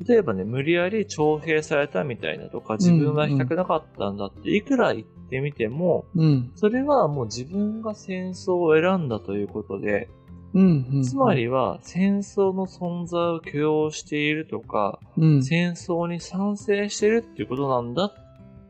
[0.06, 6.22] 例えばね、無理やり徴兵されたみたいなとか、自分が行きたくなかったんだって、いくら言ってみても、うん。
[6.22, 6.52] うん。
[6.54, 10.08] それはもう自分が戦争を選んだということで、
[10.54, 11.02] うんうん。
[11.02, 15.42] つま、りは戦争の存在を許容しているとか、うん。
[15.42, 18.14] 戦争に賛成してるっていうことなんだ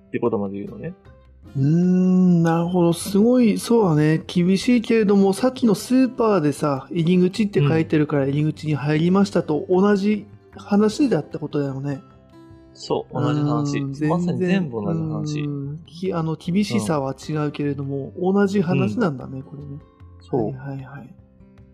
[0.09, 0.95] ってことまで言うのね。
[1.57, 2.93] うーん、なるほど。
[2.93, 4.23] すごい、そうだね。
[4.27, 12.01] 厳しいけれども、さっきのスーパーでさ、入り口って書いてるから入り口に入りましたと同じ話だったことだよね。
[12.75, 14.09] そう、同じ話うん。
[14.09, 16.13] まさに全部同じ話。
[16.15, 19.79] あの、厳しさは違うけれども、同じ話なんだね、これね。
[20.21, 20.45] そう。
[20.45, 21.15] はいはいはい。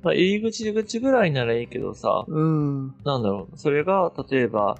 [0.02, 2.94] まあ、入り口口ぐらいならいいけどさ、うん。
[3.04, 3.58] なんだろう。
[3.58, 4.78] それが、例えば、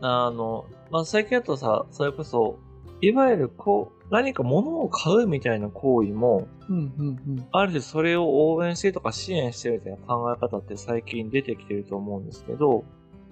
[0.00, 2.58] あの、まあ、最近だとさ、それこそ、
[3.00, 12.84] いわゆるこう、何か物を買うみたいな行為も、うんうんある種それを応援してとか支援してみたいな考え方って最近出てきてると思うんですけど、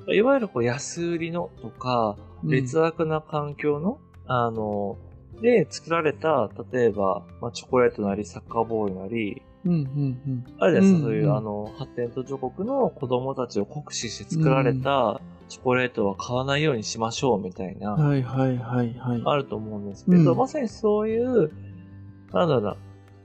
[0.08, 2.50] いわゆるこう安売りのとか、うん。
[2.50, 4.98] 劣悪な環境の、あの、
[5.40, 18.08] で作られた、例えば、まあ、チョコレートなりサッカーボールなり、うんうんあるじゃないですか、うんそういううんあの、発展途上国の子供たちを酷使して作られたチョコレートは買わないようにしましょうみたいな、うん。
[18.08, 19.22] はいはいはいはい。
[19.24, 21.50] あると思うんですけど、うんまさにそういう、
[22.32, 22.76] なんだろうな、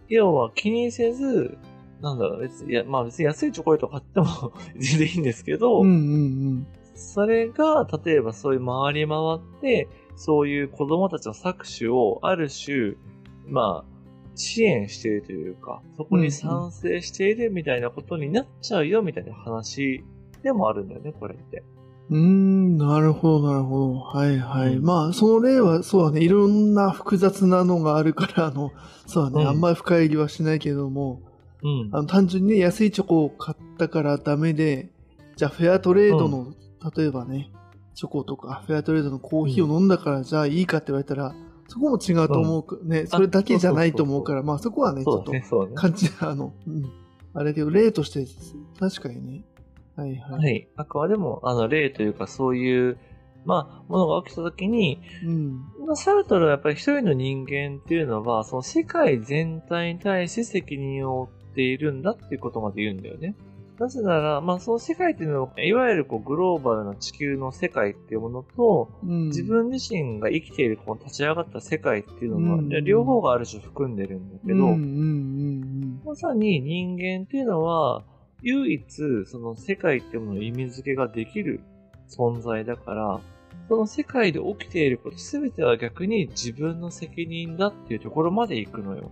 [0.07, 1.57] 要は気にせず、
[2.01, 9.87] なんだろう、別に、まあ別に安いチョコレート買っても 全然いいんですけど、うんうんそれが、例えばそういう回り回って、
[10.17, 12.95] そういう子供たちの搾取をある種、
[13.47, 13.98] まあ、
[14.39, 20.03] 支援しているというか、そこに賛成しているみたいなことになっちゃうよみたいな話
[20.43, 21.63] でもあるんだよね、これって。
[22.09, 23.99] うーん、なるほど、なるほど。
[23.99, 24.75] はいはい。
[24.77, 28.71] うんまあ、その例は、そうだね、いろんな複雑なのがあるから、あの、
[29.05, 31.21] そうだね、うんあんまり深入りはしないけども、
[31.61, 31.89] うん。
[31.91, 34.89] あの単純にね、安いチョコを買ったからダメで、
[35.35, 36.53] じゃあフェアトレードの、
[36.95, 37.51] 例えばね、
[37.93, 41.35] チョコとか、フェアトレードのコーヒーを飲んだから、じゃあいいかって言われたら、
[41.69, 45.31] そこも違うと思うく、ね、それだけじゃないと思うから、まあそこはね、ちょっと。
[45.75, 46.83] 感じ、あの、うん。
[47.35, 48.25] あれだけど、例として、
[48.79, 49.43] 確かにね。
[49.95, 50.39] はいはい。
[50.39, 50.67] はい。
[50.77, 52.97] あくまでも、あの、例というか、そういう、
[53.45, 55.51] まあ、ものが起きたときに、うん。
[55.85, 63.35] まあ、サルトルはやっぱり一人の人間っていうのは、その世界全体に対して責任を負っているんだっていうことまで言うんだよね。
[63.79, 72.69] なぜなら、まあ、その世界っていうのは、いわゆるこうグローバルな地球の世界っていうものと、うん、自分自身が生きているこの立ち上がった世界っていうのは、うん。
[72.83, 78.03] 両方がある種含んでるんだけど、うんうんうんまさに人間っていうのは、
[78.41, 81.61] 唯一その世界っていうものを意味付けができる
[82.09, 83.21] 存在だから、
[83.69, 89.11] その世界で起きていること全ては逆に自分の責任だっていうところまで行くのよ。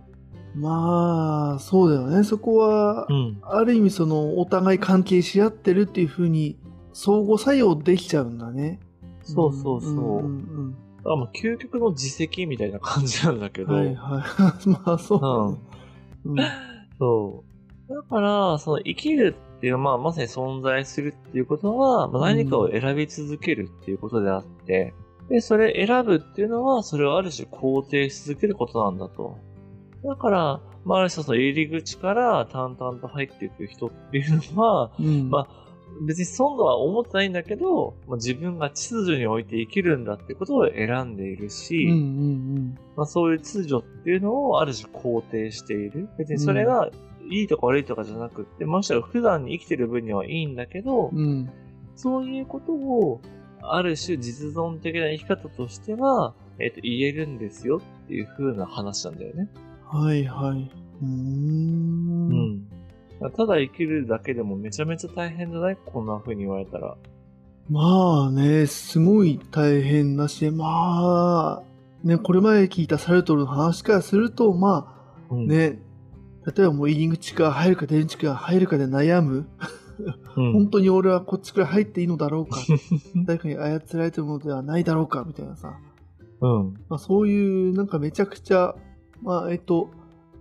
[0.54, 0.62] うん。
[0.62, 2.24] まあ、そうだよね。
[2.24, 3.38] そこは、ん。
[3.42, 6.58] ある意味その、お互い関係し合ってるっていうふうに、
[6.92, 8.80] 相互作用できちゃうんだね。
[9.22, 10.22] そうそうそう。
[10.22, 10.38] ん
[10.70, 10.74] ん
[11.04, 14.20] あまあ究極の自責みたいな感じなんだけど、うんはいは
[14.64, 14.68] い。
[14.68, 15.20] まあ、そう
[16.36, 16.50] だね。
[16.98, 17.44] そ
[17.88, 17.94] う。
[17.94, 24.94] だから、その生きるっていう、まあ、まさに存在するっていうことは、まあ、何かを選び続けるっていうことであって、
[25.28, 29.38] で、それ選ぶっていうのは、それをある種肯定し続けることなんだと。
[30.04, 35.06] だから、まあ、ある種その入り口から淡々と入っていく人っていうのは、うん。
[35.06, 35.48] うんま
[36.02, 46.08] 別に損度は思ってないんだけど、まあ、自分が秩序において生きるんだってことを選んでいるし、うんうんまあ、そういう秩序っていうのをある種肯定している。
[46.18, 46.90] 別にそれが
[47.30, 51.18] いいとか悪いとかじゃなくって、ましてや普段に生きてる分にはいいんだけど、うん。
[51.18, 51.50] うん。
[51.96, 53.20] そういうことを
[53.62, 59.48] ある種実存的な生き方としては、えっ、と、言えるんですよっていう風な話なんだよね。
[59.90, 60.70] はいはい。
[61.02, 61.06] うー。
[61.06, 62.68] うんん。
[63.36, 65.76] ただ生きるだけでもめちゃめちゃ大変じゃない？
[65.84, 66.96] こんな風に言われたら。
[67.70, 71.62] まあね、すごい大変だし、まあ、
[72.06, 74.94] ね、これまで聞いたサルトルの話からすると、ま
[75.30, 75.46] うんあ、。
[75.46, 75.78] ね、
[76.46, 79.46] 例えばもう入り口から入るか出口から入るかで悩む？
[80.36, 80.52] うん。
[80.54, 82.58] 本当に俺はこっちから入っていいのだろうか？
[83.26, 85.76] 誰かに操られてるものではないだろうか、みたいなさ。
[86.40, 86.74] うん。
[86.88, 88.76] まあそういう、なんかめちゃくちゃ、
[89.22, 89.90] まあえっと、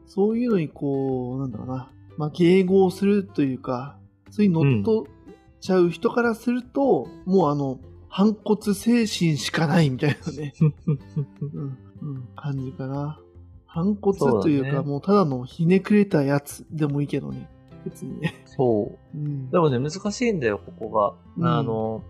[0.05, 3.97] そういうのにこう、なんだろうな、まあ迎合するというか、
[4.29, 5.11] そういう乗っ取っ
[5.59, 13.19] ちゃう人からすると、もうあの、反骨精神しかないみたいなね、うん、うん、感じかな。
[13.65, 17.49] 反骨というか、ねもうただのひねくれたやつでもいいけどね。
[17.85, 18.33] 別にね。
[18.45, 19.17] そう。
[19.17, 19.49] うん。
[19.51, 21.13] でもね、難しいんだよ、ここが。
[21.37, 22.03] うんあの、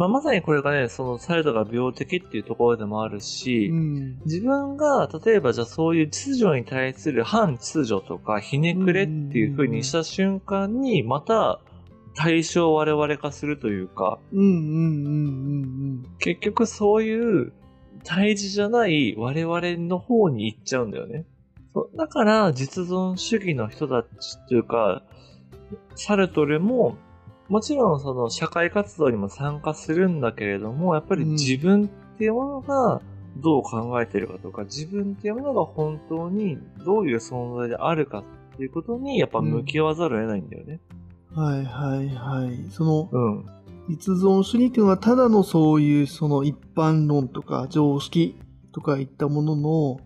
[0.00, 4.18] まあ、まさにこれがね、そのサルトが病的っていうところでもあるし、うん。
[4.24, 11.60] 自分が、例えばじゃあそういう秩序に対する反秩序とか、ひねくれっていう風にした瞬間に、また
[12.14, 14.18] 対象を我々化するというか、
[16.18, 17.52] 結局そういう
[18.02, 21.26] 対峙じゃない我々の方に行っちゃうんだよね。
[21.98, 25.02] だから実存主義の人たちというか、
[25.94, 26.96] サルトルも、
[27.50, 33.02] もちろんその社会活動にも参加するんだけれども、やっぱり自分っていうものが
[33.38, 40.78] どう考えてるかとか、自分っていうものが本当にどういう存在であるかっていうことにやっぱ向き合わざるを得ないんだよね。
[41.34, 41.44] うん。
[41.44, 42.70] はいはいはい。
[42.70, 43.46] その、うん。
[43.88, 48.36] 実存主義っていうのはただのそういうその一般論とか常識
[48.72, 50.00] とかいったものの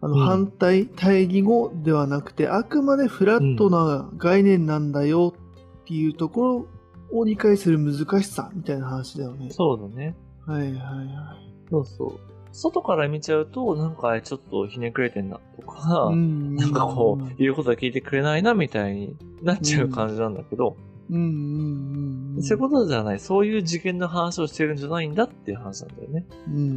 [0.00, 5.34] あのうん反対、対義語ではなくてあくまでフラットな概念なんだよ
[5.82, 6.66] っていうところ
[7.12, 9.50] を理解する難しさみたいな話だよね。
[9.50, 10.14] そうだね。
[10.46, 11.68] はいはいはい。
[11.70, 12.20] そうそう。
[12.52, 20.76] 外から見ちゃうと、なんかちょっとひねくれてんなとか、んなんかこう、言うことは聞いてくれないなみたいになっちゃう感じなんだけど、
[21.10, 22.42] うんうんうんうん。
[22.42, 26.26] そういうことじゃない、そういう次元の話をしてるんじゃないんだっていう話なんだよね。
[26.48, 26.70] うんうんうん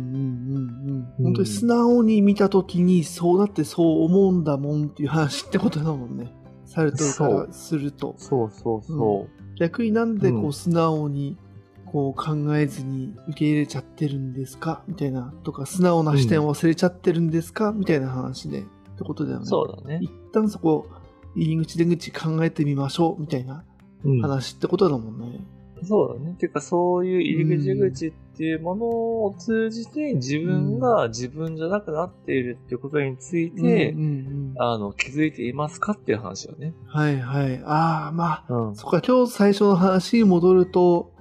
[1.18, 1.24] うん。
[1.24, 6.34] 本当に素直に見たときにそうだってそう思うんだもんっていう話ってことだもんね。
[6.66, 8.16] サルトルからすると。
[8.18, 9.28] そうそうそ
[9.60, 11.38] 逆になんでこううん素直に
[11.86, 14.84] こう考えずに受け入れちゃってるんですか？
[14.88, 15.34] みたいな。
[15.44, 17.72] とか素直な視点を忘れちゃってるんですか？
[17.72, 18.62] みたいな話で。
[18.62, 18.64] っ
[18.98, 19.42] てことだよう。
[19.42, 19.46] ね。
[19.46, 20.00] そうだね。
[20.02, 20.88] 一旦そこ
[21.36, 23.64] 入り口出口考えてみましょうみたいな
[24.04, 25.40] うん話ってことだもんね。
[25.84, 26.36] そうだね。
[26.38, 36.74] ていうか、そういう入り口出口っていうものを通じて、自分が自分じゃなくなっているっていうことについて、うんうんあの、気づいていますかっていう話よね。
[36.88, 37.62] はいはい。
[37.66, 38.76] ああ、まあ、うん。
[38.76, 41.12] そっか、今日最初の話に戻ると、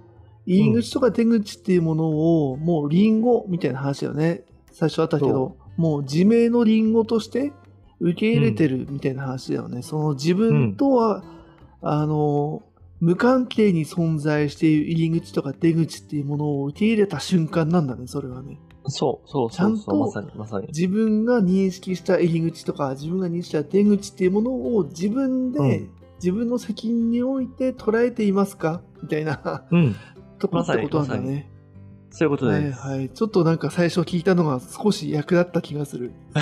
[0.47, 2.09] 入り口とか出口っていうもの
[2.51, 4.45] を、もうリンゴみたいな話だよね。
[4.73, 7.53] 最初あったけど、もう自明のリンゴとして
[8.01, 9.83] 受け入れてるみたいな話だよね。
[9.83, 11.23] その自分とは、
[11.83, 12.63] あの、
[13.01, 18.59] 無関係に存在している入り口とか出口っていうものを受け入れた瞬間なんだね、それはね。
[18.87, 20.67] そう、そう、ちゃんとそうそう、まさに、まさに。
[20.69, 28.83] 自分が認識した入り口とか、自分が認識した出口っていうものを自分で、うん自分の責任において捉えていますか？
[29.01, 29.95] みたいなうん。
[30.41, 31.49] ところってことなんだね。
[32.19, 32.81] そういうことはいです。
[32.81, 33.09] はい。
[33.11, 36.11] ちょっとなんか最初聞いたのが少し役立った気がする。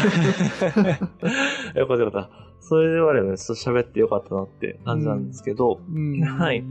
[1.77, 2.31] よかったよかった。
[2.61, 6.23] それで我々ね、ちょっと喋ってよかったなって感じなんですけど、うん。
[6.23, 6.63] はい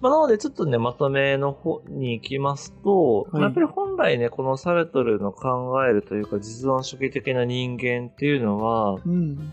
[0.00, 9.52] まあ、なのでちょっとね、まとめの方に行きますと、はいやっぱり本来ね、このサルトルの考えるというか実存主義的な人間っていうのは、うん。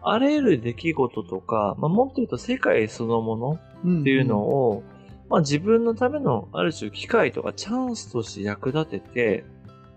[0.00, 4.00] あらゆる出来事とか、まあ、もっと言うと世界そのものうん。
[4.00, 4.82] っていうのを、
[5.32, 9.44] まあ、自分のためのある種機会とかチャンスとして役立てて、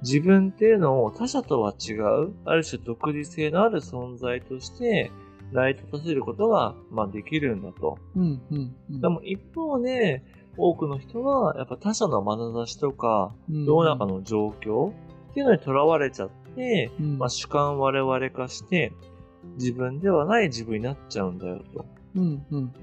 [0.02, 5.12] 自分っていうのを他者とは違う、ある種独自性のある存在として、
[5.52, 7.98] ライトさせることが、まあ、できるんだと。
[8.16, 8.42] うん。
[8.50, 8.76] うん。
[8.92, 10.24] うんでも一方で、
[10.56, 18.94] 多くの人は、やっぱ他者の眼差しとか、うん世の中の状況っていうのにとらわれちゃって、うんまあ、主観我々化して、
[19.58, 21.86] 自分ではない自分になっちゃうんだよと。
[22.16, 22.46] うん。
[22.52, 22.74] うん。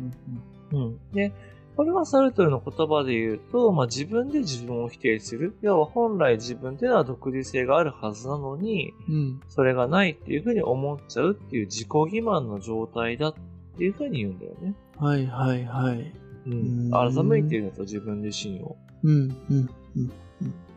[0.72, 0.98] うん。
[1.14, 1.32] で、
[1.76, 5.56] これはサルトルの言葉で言うと、まあ、自分で自分を否定する。
[5.62, 9.40] 要は本来自分っていうのは独自性があるはずなのに、うん。
[9.48, 13.34] それがないっていうふうに思っちゃうっていう自己欺瞞の状態だっ
[13.76, 14.74] ていうふうに言うんだよね。
[14.98, 16.14] はいはいはい。
[16.46, 16.52] うん。
[16.52, 18.76] うん欺いているのと自分自身を。
[19.02, 19.36] うん。
[19.50, 19.70] うん。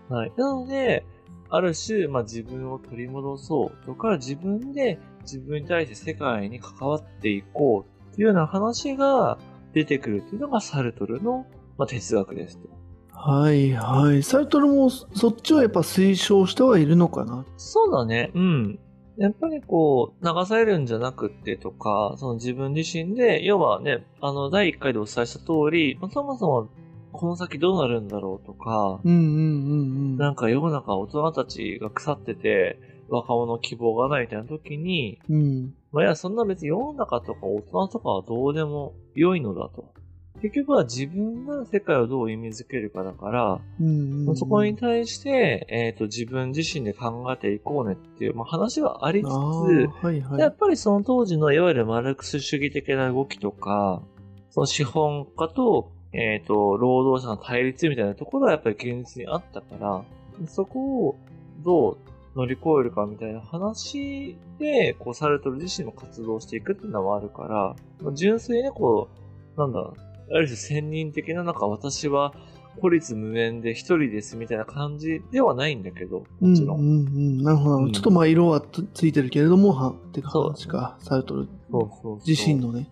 [0.10, 0.32] はい。
[0.38, 1.06] なので、
[1.50, 9.38] ある種、まあ、自分を取り戻そうとか、自分で自分に対して世界に関わっていこうっていうような話が
[9.76, 11.46] 出てくるっていうのがサルトルの、
[11.78, 12.70] まあ、哲学ですと。
[13.12, 14.24] はいはい。
[14.24, 17.46] サルトルもそっちをやっぱ推奨してはいるのかな？
[17.58, 18.32] そうだね。
[18.34, 18.80] うん。
[19.18, 26.68] やっぱりこう、流されるんじゃなくってとか、その自分自身で、要はね、あの、第1回でお伝えした通り、まあそもそも
[27.14, 29.84] この先どうなるんだろうとか、うんうんうんう
[30.16, 30.18] ん。
[30.18, 32.80] なんか世の中大人たちが腐ってて、
[33.10, 35.74] 若者希望がないみたいな時に、うん。
[35.92, 39.94] まあ、いや、そんな別に世の中とか大人とかはどうでも良いのだと。
[40.42, 43.90] 結局は自分が世界をどう意味づけるかだから、うんう
[44.26, 44.36] んうん。
[44.36, 50.40] そこに対して、えっ、と、自分自身で考えていこうねっていう、まあ、話はありつつ、はいはい。
[50.40, 54.02] やっぱりその当時のいわゆるマルクス主義的な動きとか、
[54.50, 60.04] その資本家と、えっ、と、労働者の対立みたいなところはやっぱり現実にあったから、
[60.48, 61.16] そこを
[61.64, 61.98] どう
[62.36, 69.10] 乗り越えるかみたいな話で、こう、サルトル自身も活動していくっていうのはあるから、まあ純粋にね、こ
[69.56, 72.34] う、なんだ、ある種専任的な、なんか私は
[72.82, 76.80] 孤立無縁で一人ですみたいな感じではないんだけど、もちろん。
[76.80, 77.44] うんうんうん。
[77.44, 77.78] なるほど。
[77.78, 80.98] うんちょっとまあ色はつついてるけれども、は、ってか話か。
[81.00, 82.90] サルトルそうそうそう自身のね。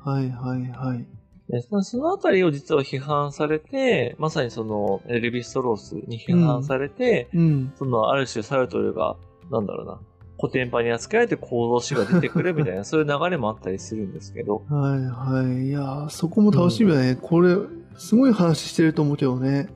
[0.00, 1.06] はいはいはい。
[1.48, 7.72] でそのあたりを実は批判されて、まさにそのエルビス・トロースに批判されて、うん。
[7.76, 9.16] そのある種サルトルが、
[9.50, 10.00] なんだろうな、
[10.40, 15.68] 古典版に扱えて構造詞が出てくるみたいな、 そういう流れもあったりするんですけど、はいはい。
[15.68, 17.18] いやーそこも楽しみだね。
[17.20, 17.56] これ、
[17.96, 19.68] すごい話してると思うけどね。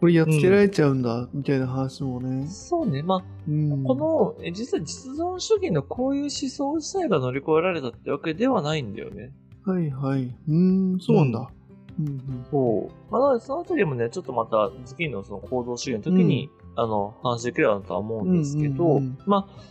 [0.00, 2.46] これやっつけられちゃうんだ、みたいな話もね。
[2.48, 3.82] そうね、まあ、うん。
[3.82, 9.32] この、え実は実存主義のこういう思想自体が乗り越えられたってわけではないんだよね。
[9.70, 10.22] はいはい。
[10.22, 11.50] うーん、そうなんだ。
[11.98, 12.46] うんうん。
[12.50, 13.12] そう。
[13.12, 19.68] まあ、なのでそのあたりもね、ちょっとまた次のその行動主義の時に、あの、話できればなとは思うんですけど、うんうんうんまあ、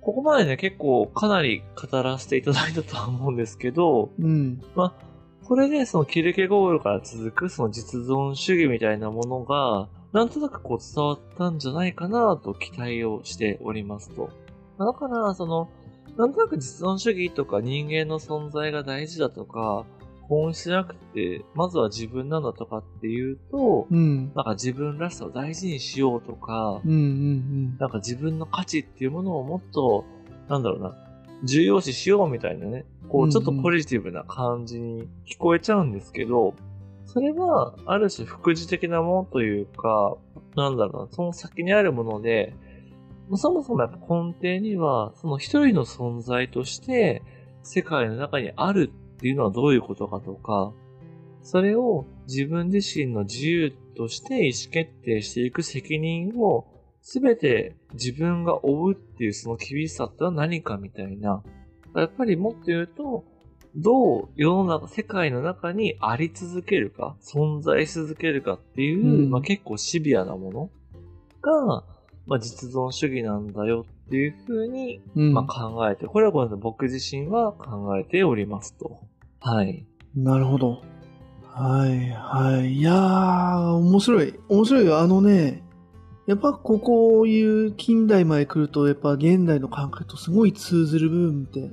[0.00, 4.60] ここまでね、結構かなり語らせていただいたとは思うんですけど、うん。
[4.74, 4.92] まあ、
[5.44, 14.30] これでそのキルケゴールから続くその実存主義みたいなものが、なんとなくこう伝わったんじゃないかなと期待をしておりますと。
[14.78, 15.68] だから、その、
[16.18, 19.86] なんとなく実存主義とか人間の存在が大事だとか、
[20.22, 24.32] 本質じゃなくて、まずは自分なんだとかっていうと、うん。
[24.34, 30.04] なんか自分らしさを大事にしようとか、うんうんなんか自分の価値っていうものをもっと、
[30.48, 30.96] なんだろうな、
[31.44, 36.54] 重要視しようみたいなね、こうんううんちょっとポジティブな感じに聞こえちゃうんですけど、
[37.06, 40.16] それは、ある種副次的なものというか、
[40.56, 42.54] なんだろうな、その先にあるもので、
[43.36, 47.22] そもそもやっぱ根底には、その一人の存在として、
[47.62, 50.72] 世界の中にあるっていうのはどういうことかとか、
[51.42, 56.66] それを自分自身の自由として意思決定していく責任を
[57.00, 61.42] すべて自分が負うっていうその厳しさってのは何かみたいな、
[61.96, 63.24] やっぱりもっと言うと、
[63.76, 69.30] どう世の中、世界の中にあり続けるか、存在し続けるかっていう、うん。
[69.30, 70.70] まあ結構シビアなもの
[71.40, 71.84] が、
[72.28, 79.00] まあ実存主義なんだよっていうふうに、うんまあ考えて、これはごめんなさい、僕自身は考えておりますと。
[79.40, 79.84] はい。
[80.14, 80.82] なるほど。
[81.42, 82.74] はい、はい。
[82.74, 84.34] いやー、面白い。
[84.48, 85.00] 面白いよ。
[85.00, 85.64] あのね、
[86.26, 91.70] やっぱここいう近代まで来ると、やっぱ現代の感覚とすごい通ずる部分って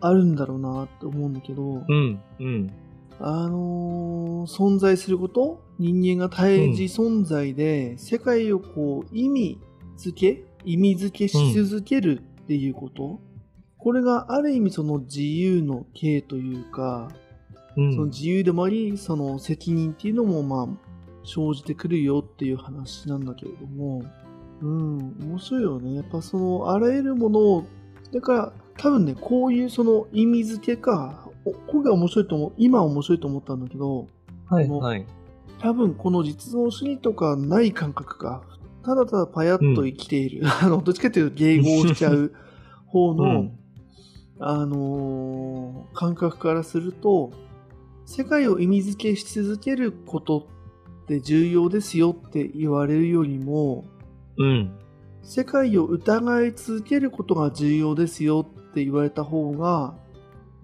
[0.00, 2.72] あるんだろうなって思うんだけど、うん、うん、
[3.18, 5.60] あのー存在すること？
[5.80, 9.58] 人間が対峙存在で、世界をこう意味
[9.98, 13.20] 付け意味付けし続けるっていうこと、
[13.76, 17.10] これがある意味その自由の形というか、
[17.76, 17.92] うん。
[17.92, 20.88] その自由でもあり、その責任っていうのもまあ
[21.24, 24.02] 生じてくるよっていう話なんだけれども、
[24.60, 25.94] うん、面白いよね。
[25.94, 27.64] やっぱそのあらゆるものを、
[28.12, 34.06] だから多分ね、こういうその意味付けか、おこれが面白いと思う、今面白いと思ったんだけど、
[34.46, 35.06] はい、はい。
[35.60, 38.42] 多分この実存主義とかない感覚が、
[38.84, 42.32] ただただパヤッと生きている、 あの、どっちかっていうと迎合しちゃう
[42.86, 43.58] 方の、うん
[44.40, 47.32] あのー感覚からすると、
[48.06, 50.46] 世界を意味付けし続けること
[51.04, 53.84] って重要ですよって言われるよりも、
[54.36, 54.70] うん。
[55.22, 59.94] 世界を疑い続けることが重要ですよって言われた方が、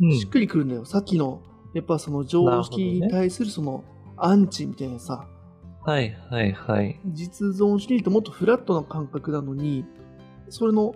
[0.00, 0.84] うんしっくりくるんだよ。
[0.84, 1.42] さっきの、
[1.72, 3.84] やっぱその常識に対するその
[4.16, 5.26] アンチみたいなさ、
[5.85, 6.99] はい、はい、はい。
[7.12, 9.85] 実存主義ってもっとフラットな感覚なのに、
[10.49, 10.95] それの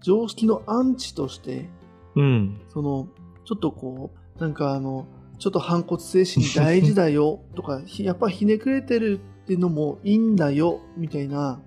[0.00, 1.68] 常識のアンチとして、
[2.16, 2.60] うん。
[2.70, 3.08] その、
[3.44, 5.06] ちょっとこう、なんかあの、
[5.38, 11.60] ちょっと反骨精神大事だよ とか、ひやっぱひねくれてるっていうのもいいんだよみたいな、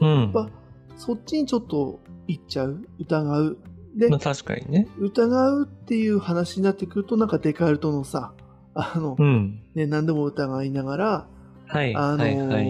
[0.00, 0.32] うんやっ。
[0.32, 0.48] ぱ
[0.96, 3.58] そっちにちょっと行っちゃう、疑う。
[3.94, 4.88] でまあ、確かにね。
[4.98, 8.32] 疑うっていう話になってくると、なんかデカルトのさ、
[8.74, 9.60] あの、うん。
[9.74, 11.26] ね、何でも疑いながら、
[11.66, 12.66] はい、あのはい、はい。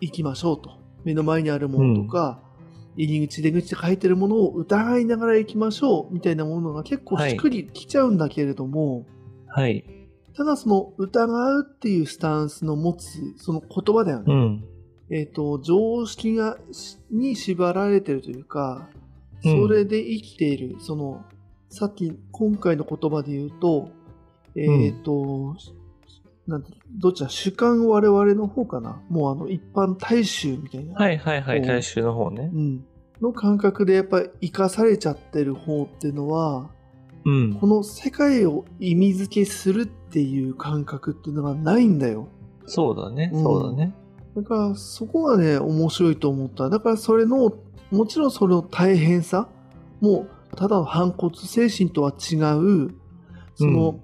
[0.00, 0.78] 行きましょうと。
[1.04, 2.40] 目の前にあるものとか、
[2.96, 9.06] 入り口出口で書いてるものを疑いながら行きましょうみたいなものが結構しっくりきちゃうんだけれども、
[9.48, 9.84] はい。
[10.36, 14.24] ただその疑うっていうスタンスの持つその言葉だよね。
[14.32, 14.64] うん。
[15.10, 19.04] えっ、と、常識がしに縛られてるというか、うん
[19.46, 21.22] それで生きている、その、
[21.68, 23.90] さっき今回の言葉で言うと、
[24.56, 25.54] えっ、と、
[26.46, 29.00] なんて、どっちだ、主観我々の方かな？
[29.08, 30.94] もうあの一般大衆みたいな。
[30.94, 31.62] はい、はい、はい。
[31.62, 32.58] 大衆の方ねう。
[32.58, 32.84] ん。
[33.22, 36.68] の感覚でやっぱり生かされちゃってる方っていうのは、
[37.24, 37.66] うんこ。
[37.66, 42.28] の世界を意味付けするっていう感覚っていうのがないんだよ。
[42.66, 43.94] そうだね、うんそうだね。
[44.36, 46.68] だからそこがね、面白いと思った。
[46.68, 47.54] だからそれの、
[47.90, 49.48] もちろんその大変さ、
[50.00, 52.94] もうただの反骨精神とは違う、
[53.54, 54.03] その、うん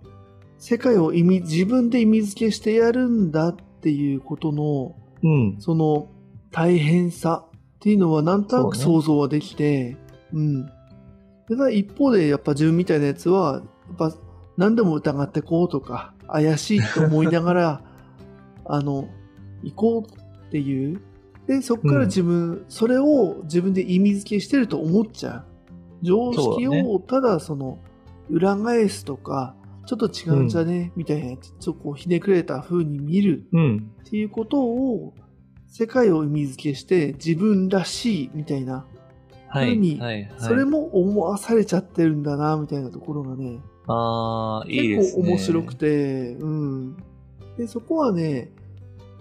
[0.60, 5.56] 世界を意味、自分で意味付けしてやるんだっていうことの、うん。
[5.58, 6.08] その
[6.50, 9.96] 大変さっていうのはなんとなく想像はできて、
[10.34, 10.66] うん。
[10.66, 10.72] で
[11.48, 14.14] ただ一方でやっぱ自分みたいなやつは、やっぱ
[14.58, 17.84] 何でも疑ってこうとか、怪しいと思いながら、
[18.66, 19.08] あの、
[19.62, 21.00] 行こうっていう。
[21.46, 25.44] で、そこから自分、それを自分で意味付けしてると思っちゃう。
[26.02, 27.78] 常識をただその、
[28.28, 29.54] 裏返すとか、
[29.90, 33.92] ちょっと違うんじゃね、みたいな、ちょっとこうひねくれた風に見るうん。
[34.02, 35.14] っていうことを
[35.66, 38.86] 世界を意味付けして自分らしいみたいな、
[39.48, 39.70] はい。
[39.70, 40.22] ふうにはい。
[40.22, 45.16] はいそれも思わされちゃってるんだなみたいなところがねああ、いいですね。
[45.16, 46.96] 結構面白くてうん
[47.58, 48.52] でそこはね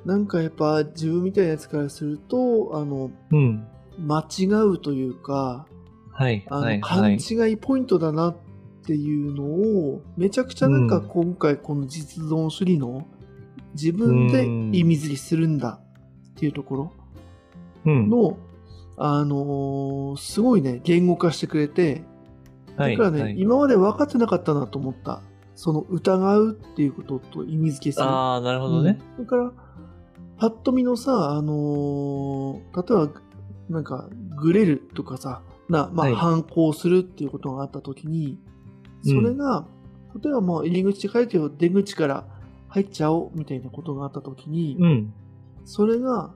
[0.06, 3.66] なんかやっぱ自分みたいなやつからするとあのうん。
[3.98, 5.66] 間違うというか
[6.12, 6.46] はい。
[6.48, 6.80] あの、はい。
[6.82, 7.18] は勘い。
[7.18, 8.36] 違いポイントだなっ
[8.90, 13.06] ていうのをめちゃくちゃなんかうん今回この実存主義の
[13.76, 15.80] 自分で意味付けするんだ
[16.32, 16.94] っていうところ
[17.86, 18.10] うん。
[18.10, 18.38] の、
[18.98, 22.02] あのーすごいね、言語化してくれて、
[22.78, 22.98] はい。
[22.98, 25.22] だからね、はい今まで分かってなかったなと思った。
[25.54, 28.06] その疑うっていうことと意味付けする。
[28.06, 28.98] ああ、なるほどね。
[29.20, 29.52] うんだから、
[30.40, 33.22] パッと見のさ、あのー例えば、
[33.70, 38.40] なんか、グレるとかさ、な、まあ、はい反抗するっていうことがあったときに、
[39.04, 39.68] それが、
[40.22, 42.26] 例えばまあ、入り口書いてよ、出口から
[42.68, 45.14] 入っちゃおうみたいなことがあったときに、うん。
[45.66, 46.34] それが、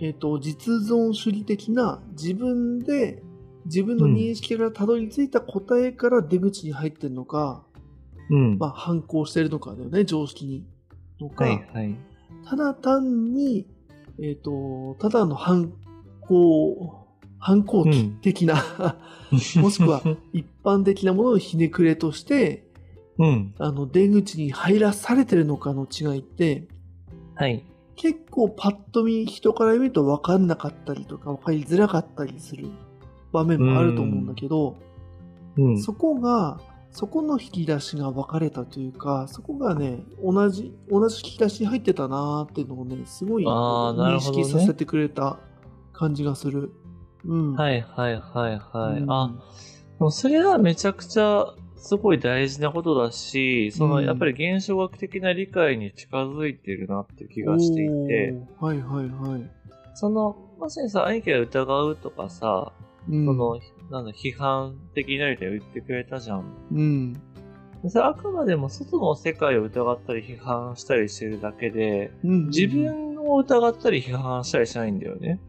[0.00, 3.22] えっ、と、実存主義的な自分で、
[3.66, 7.62] 自分の認識からたどり着いた答えから出口に入ってるのか、
[8.30, 8.58] うん。
[8.58, 10.64] まあ、反抗してるのかだよね、常識に。
[11.20, 11.68] のか、はい。
[11.72, 11.96] はい。
[12.46, 13.66] ただ単に、
[14.22, 15.72] えっ、と、ただの反
[16.20, 16.99] 抗
[17.40, 18.62] 反抗期的な、
[19.56, 22.70] もしくは一般的なものをひねくれとして、
[23.18, 23.54] うん。
[23.58, 26.68] あの、出口に入らされてるのかの違いって、
[27.34, 27.64] はい。
[27.96, 32.68] 結構パッと見人から見ると分かんなかったりとか分かりづらかったりする
[33.30, 34.76] 場面もあると思うんだけど、
[35.56, 35.82] うん。
[35.82, 36.60] そこが、
[36.92, 45.38] そこの引き出しが分かれたというか、そこがね、同じ、同じ引き出しに入ってたなーっていうのをね、すごい認識させてくれた
[45.92, 46.72] 感じがする。
[47.24, 47.54] うん。
[47.54, 49.00] はいはいはいはい。
[49.00, 49.28] うんあ、
[49.98, 59.50] でもそれはめちゃくちゃすごい大事なことだし、そのうんやっぱり現象学的な理解に近づいてるなって気がしていて、はいはいはい。
[59.94, 62.72] その、まさにさ、兄貴が疑うとかさ、
[63.08, 63.60] うん、その、
[63.90, 66.44] なんだ、批判的になるって言ってくれたじゃん。
[66.72, 67.20] うん。
[67.88, 75.40] それあくまでも外の世界を疑ったり批判したりしてるだけで、うん、自分を疑ったり批判したりしないんだよね。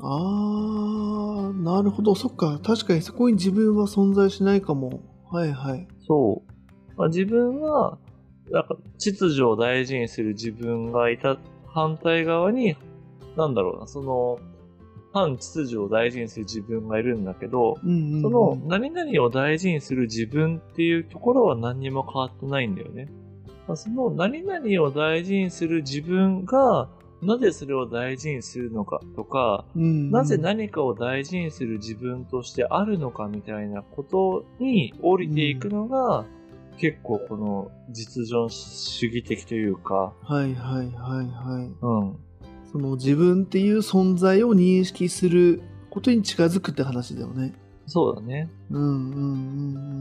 [0.00, 2.14] あー、なるほど。
[2.14, 2.58] そっか。
[2.62, 5.00] 確かにそこに自分は存在しないかも。
[5.30, 5.86] はいはい。
[6.06, 6.54] そう。
[6.96, 7.98] まあ、自分は、
[8.50, 12.76] なんか、秩序を大事にする自分がいた反対側に、
[13.36, 14.38] なんだろうな、その、
[15.12, 23.08] 反秩序を大事にする自分がいるんだけど、うんうんうん、その、何々を大事にする自分っていうところは何にも変わってないんだよね。
[23.66, 26.88] まあその、何々を大事にする自分が、
[27.24, 36.24] なぜそれを大事にするのかとか、うんうん、なぜ何かを大事にする自分としてあるのかみたいなことに降りていくのが、
[36.78, 41.72] 結構この実存主義的というか、はいはいはいはい。
[41.80, 42.16] うん。
[42.72, 47.54] その自分っていう存在を認識することに近づくって話だよね。
[47.86, 48.50] そうだね。
[48.70, 49.20] うんうんう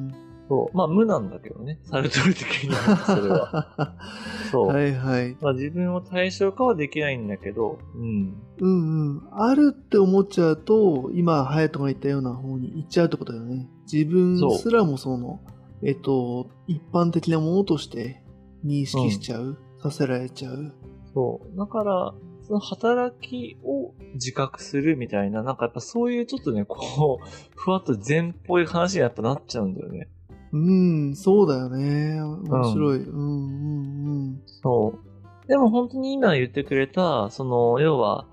[0.10, 0.78] んそう。
[0.78, 1.80] まあ無なんだけどね。
[1.84, 3.96] サルトル的には、それは。
[4.52, 4.68] そう。
[4.68, 5.38] はいはい。
[5.42, 8.36] まあ自分を対象化はできないんだけど、うん。
[8.60, 9.22] うんうん。
[9.32, 13.70] あるって思っちゃうと、今、隼人が言ったような方に行っちゃうってことだよね。
[13.92, 15.40] 自分すらもその、
[15.82, 18.24] えっと、一般的なものとして
[18.66, 20.74] 認識しちゃう、させられちゃう。
[21.14, 21.58] そう。
[21.58, 22.14] だから、
[22.46, 27.26] その働きを自覚するみたいな、なんかやっぱそういうちょっとね、こう、
[27.56, 30.10] ふわっと禅っぽい話にやっぱなっちゃうんだよね。
[30.54, 32.22] うん、そうだよね。
[32.22, 33.00] 面白い。
[33.00, 34.42] うん、うん、うん。
[34.46, 34.94] そ
[35.44, 35.48] う。
[35.48, 38.28] でも本当に今言ってくれた、その、要は、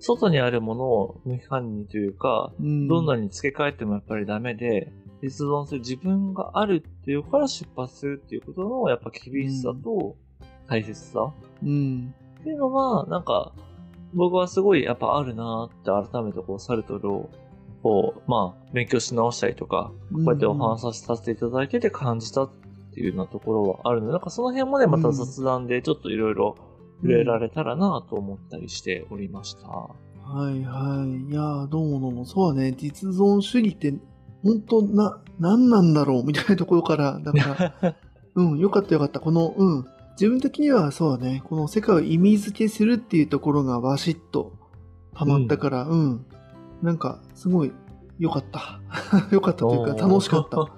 [0.00, 4.92] 外にあるものを無批判にというか、うん、どんなに付け替えてもやっぱりダメで、
[5.22, 10.16] 実存する自分があるっていうから出発するっていうことの、やっぱ厳しさと
[10.68, 12.14] 大切さうん。
[12.40, 13.52] っていうのは、なんか、
[14.14, 17.30] 僕はすごいやっぱあるなーって改めてこう、サルトルを、
[17.88, 22.50] こう、まあ、勉強し直したりとか、こうやってお話しさせていただいてて感じたっ
[22.92, 26.54] ていうようなところはあるので、なんかその辺もね、また雑談でちょっといろいろ
[26.96, 29.68] 触れられたらなと思ったりしておりました。
[29.68, 29.88] は
[30.50, 31.32] いはい。
[31.32, 32.26] いやーどうもどうも。
[32.26, 32.74] そうだね。
[32.76, 33.94] 実存主義って、
[34.44, 37.96] 本当な、何なんだろうみたいなところから、だから、
[38.36, 39.18] うん、よかったよかった。
[39.18, 39.86] この、うん。
[40.20, 41.42] 自分的にはそうだね。
[41.48, 44.52] この世界を意味付けするっていうところがバシッと
[45.14, 46.26] ハマったから、うん、
[46.82, 47.72] なんか、すごい
[48.18, 48.80] 良かった。
[49.30, 50.70] 良かったというか、楽しかった。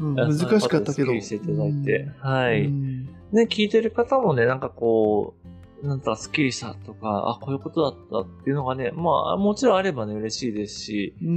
[0.00, 1.12] うん、 難しかったけど。
[1.20, 2.10] していただいて。
[2.18, 2.66] はい。
[2.66, 5.34] うんね、聞いてる方もね、なんかこ
[5.82, 11.30] う、なんかスッキリしたとか、あ、こういうことだったっていうのがね、まあ、もちろんあればね、嬉しいですし、うんう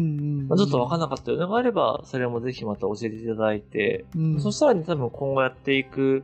[0.44, 6.24] んまあ、ちょっとわかんなかったのがあれば、それもぜひまた教えていただいて、うんそしたらね、多分今後やっていく、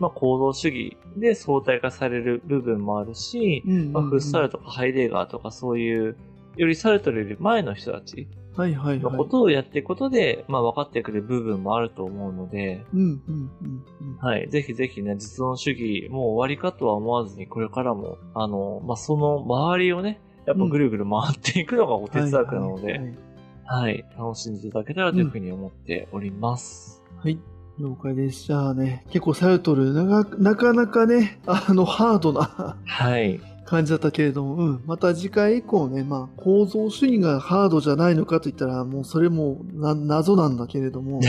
[0.00, 6.16] まあ、行動主義で相対化される部分もあるし、うんうんうんまあ、フッサルとかハイデガーとかそういう、
[6.56, 9.00] よりサルトルより前の人たちはいはいはい。
[9.00, 14.16] のことをやっていくことで、まあ、分かってくる部分もあると思うので、うんうんうんうん。
[14.18, 14.48] はい。
[14.50, 23.32] ぜひぜひね、実存主義、もう終わりかとは思わずに、これからも、あの、まあ、その周りをね、やっぱぐるぐる回っていくのがお哲学なので、はいはいはい
[23.64, 24.04] はい。
[24.18, 27.02] 楽しんでいただけたらというふうに思っております。
[27.22, 27.38] はい。
[27.78, 28.46] 了解です。
[28.46, 33.40] じゃあね、結構サルトルなか、なかなかね、あの、ハードなはい。
[33.72, 34.82] 感じだったけれども、うん。
[34.84, 41.20] また次回以降ね、まあ、構造主義がハードじゃないのかといったら、もうそれもな謎なんだけれども、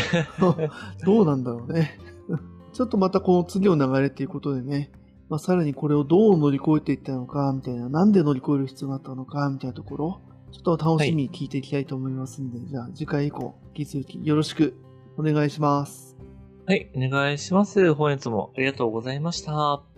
[1.06, 1.98] どうなんだろうね。
[2.74, 4.92] ちょっとまたこの次の流れっていうことでね、
[5.30, 10.22] まあ、さらにこれをどう乗り越えていったのか、みたいな、なんで乗り越える必要があったのか、みたいなところ、
[10.52, 14.76] ちょっと楽しみに聞いていきたいと思いますんで、じゃあ次回以降、引き続きよろしく
[15.18, 16.18] お願いします。
[16.66, 16.92] はい。
[16.94, 17.94] お願いします。
[17.94, 19.93] 本日もありがとうございました。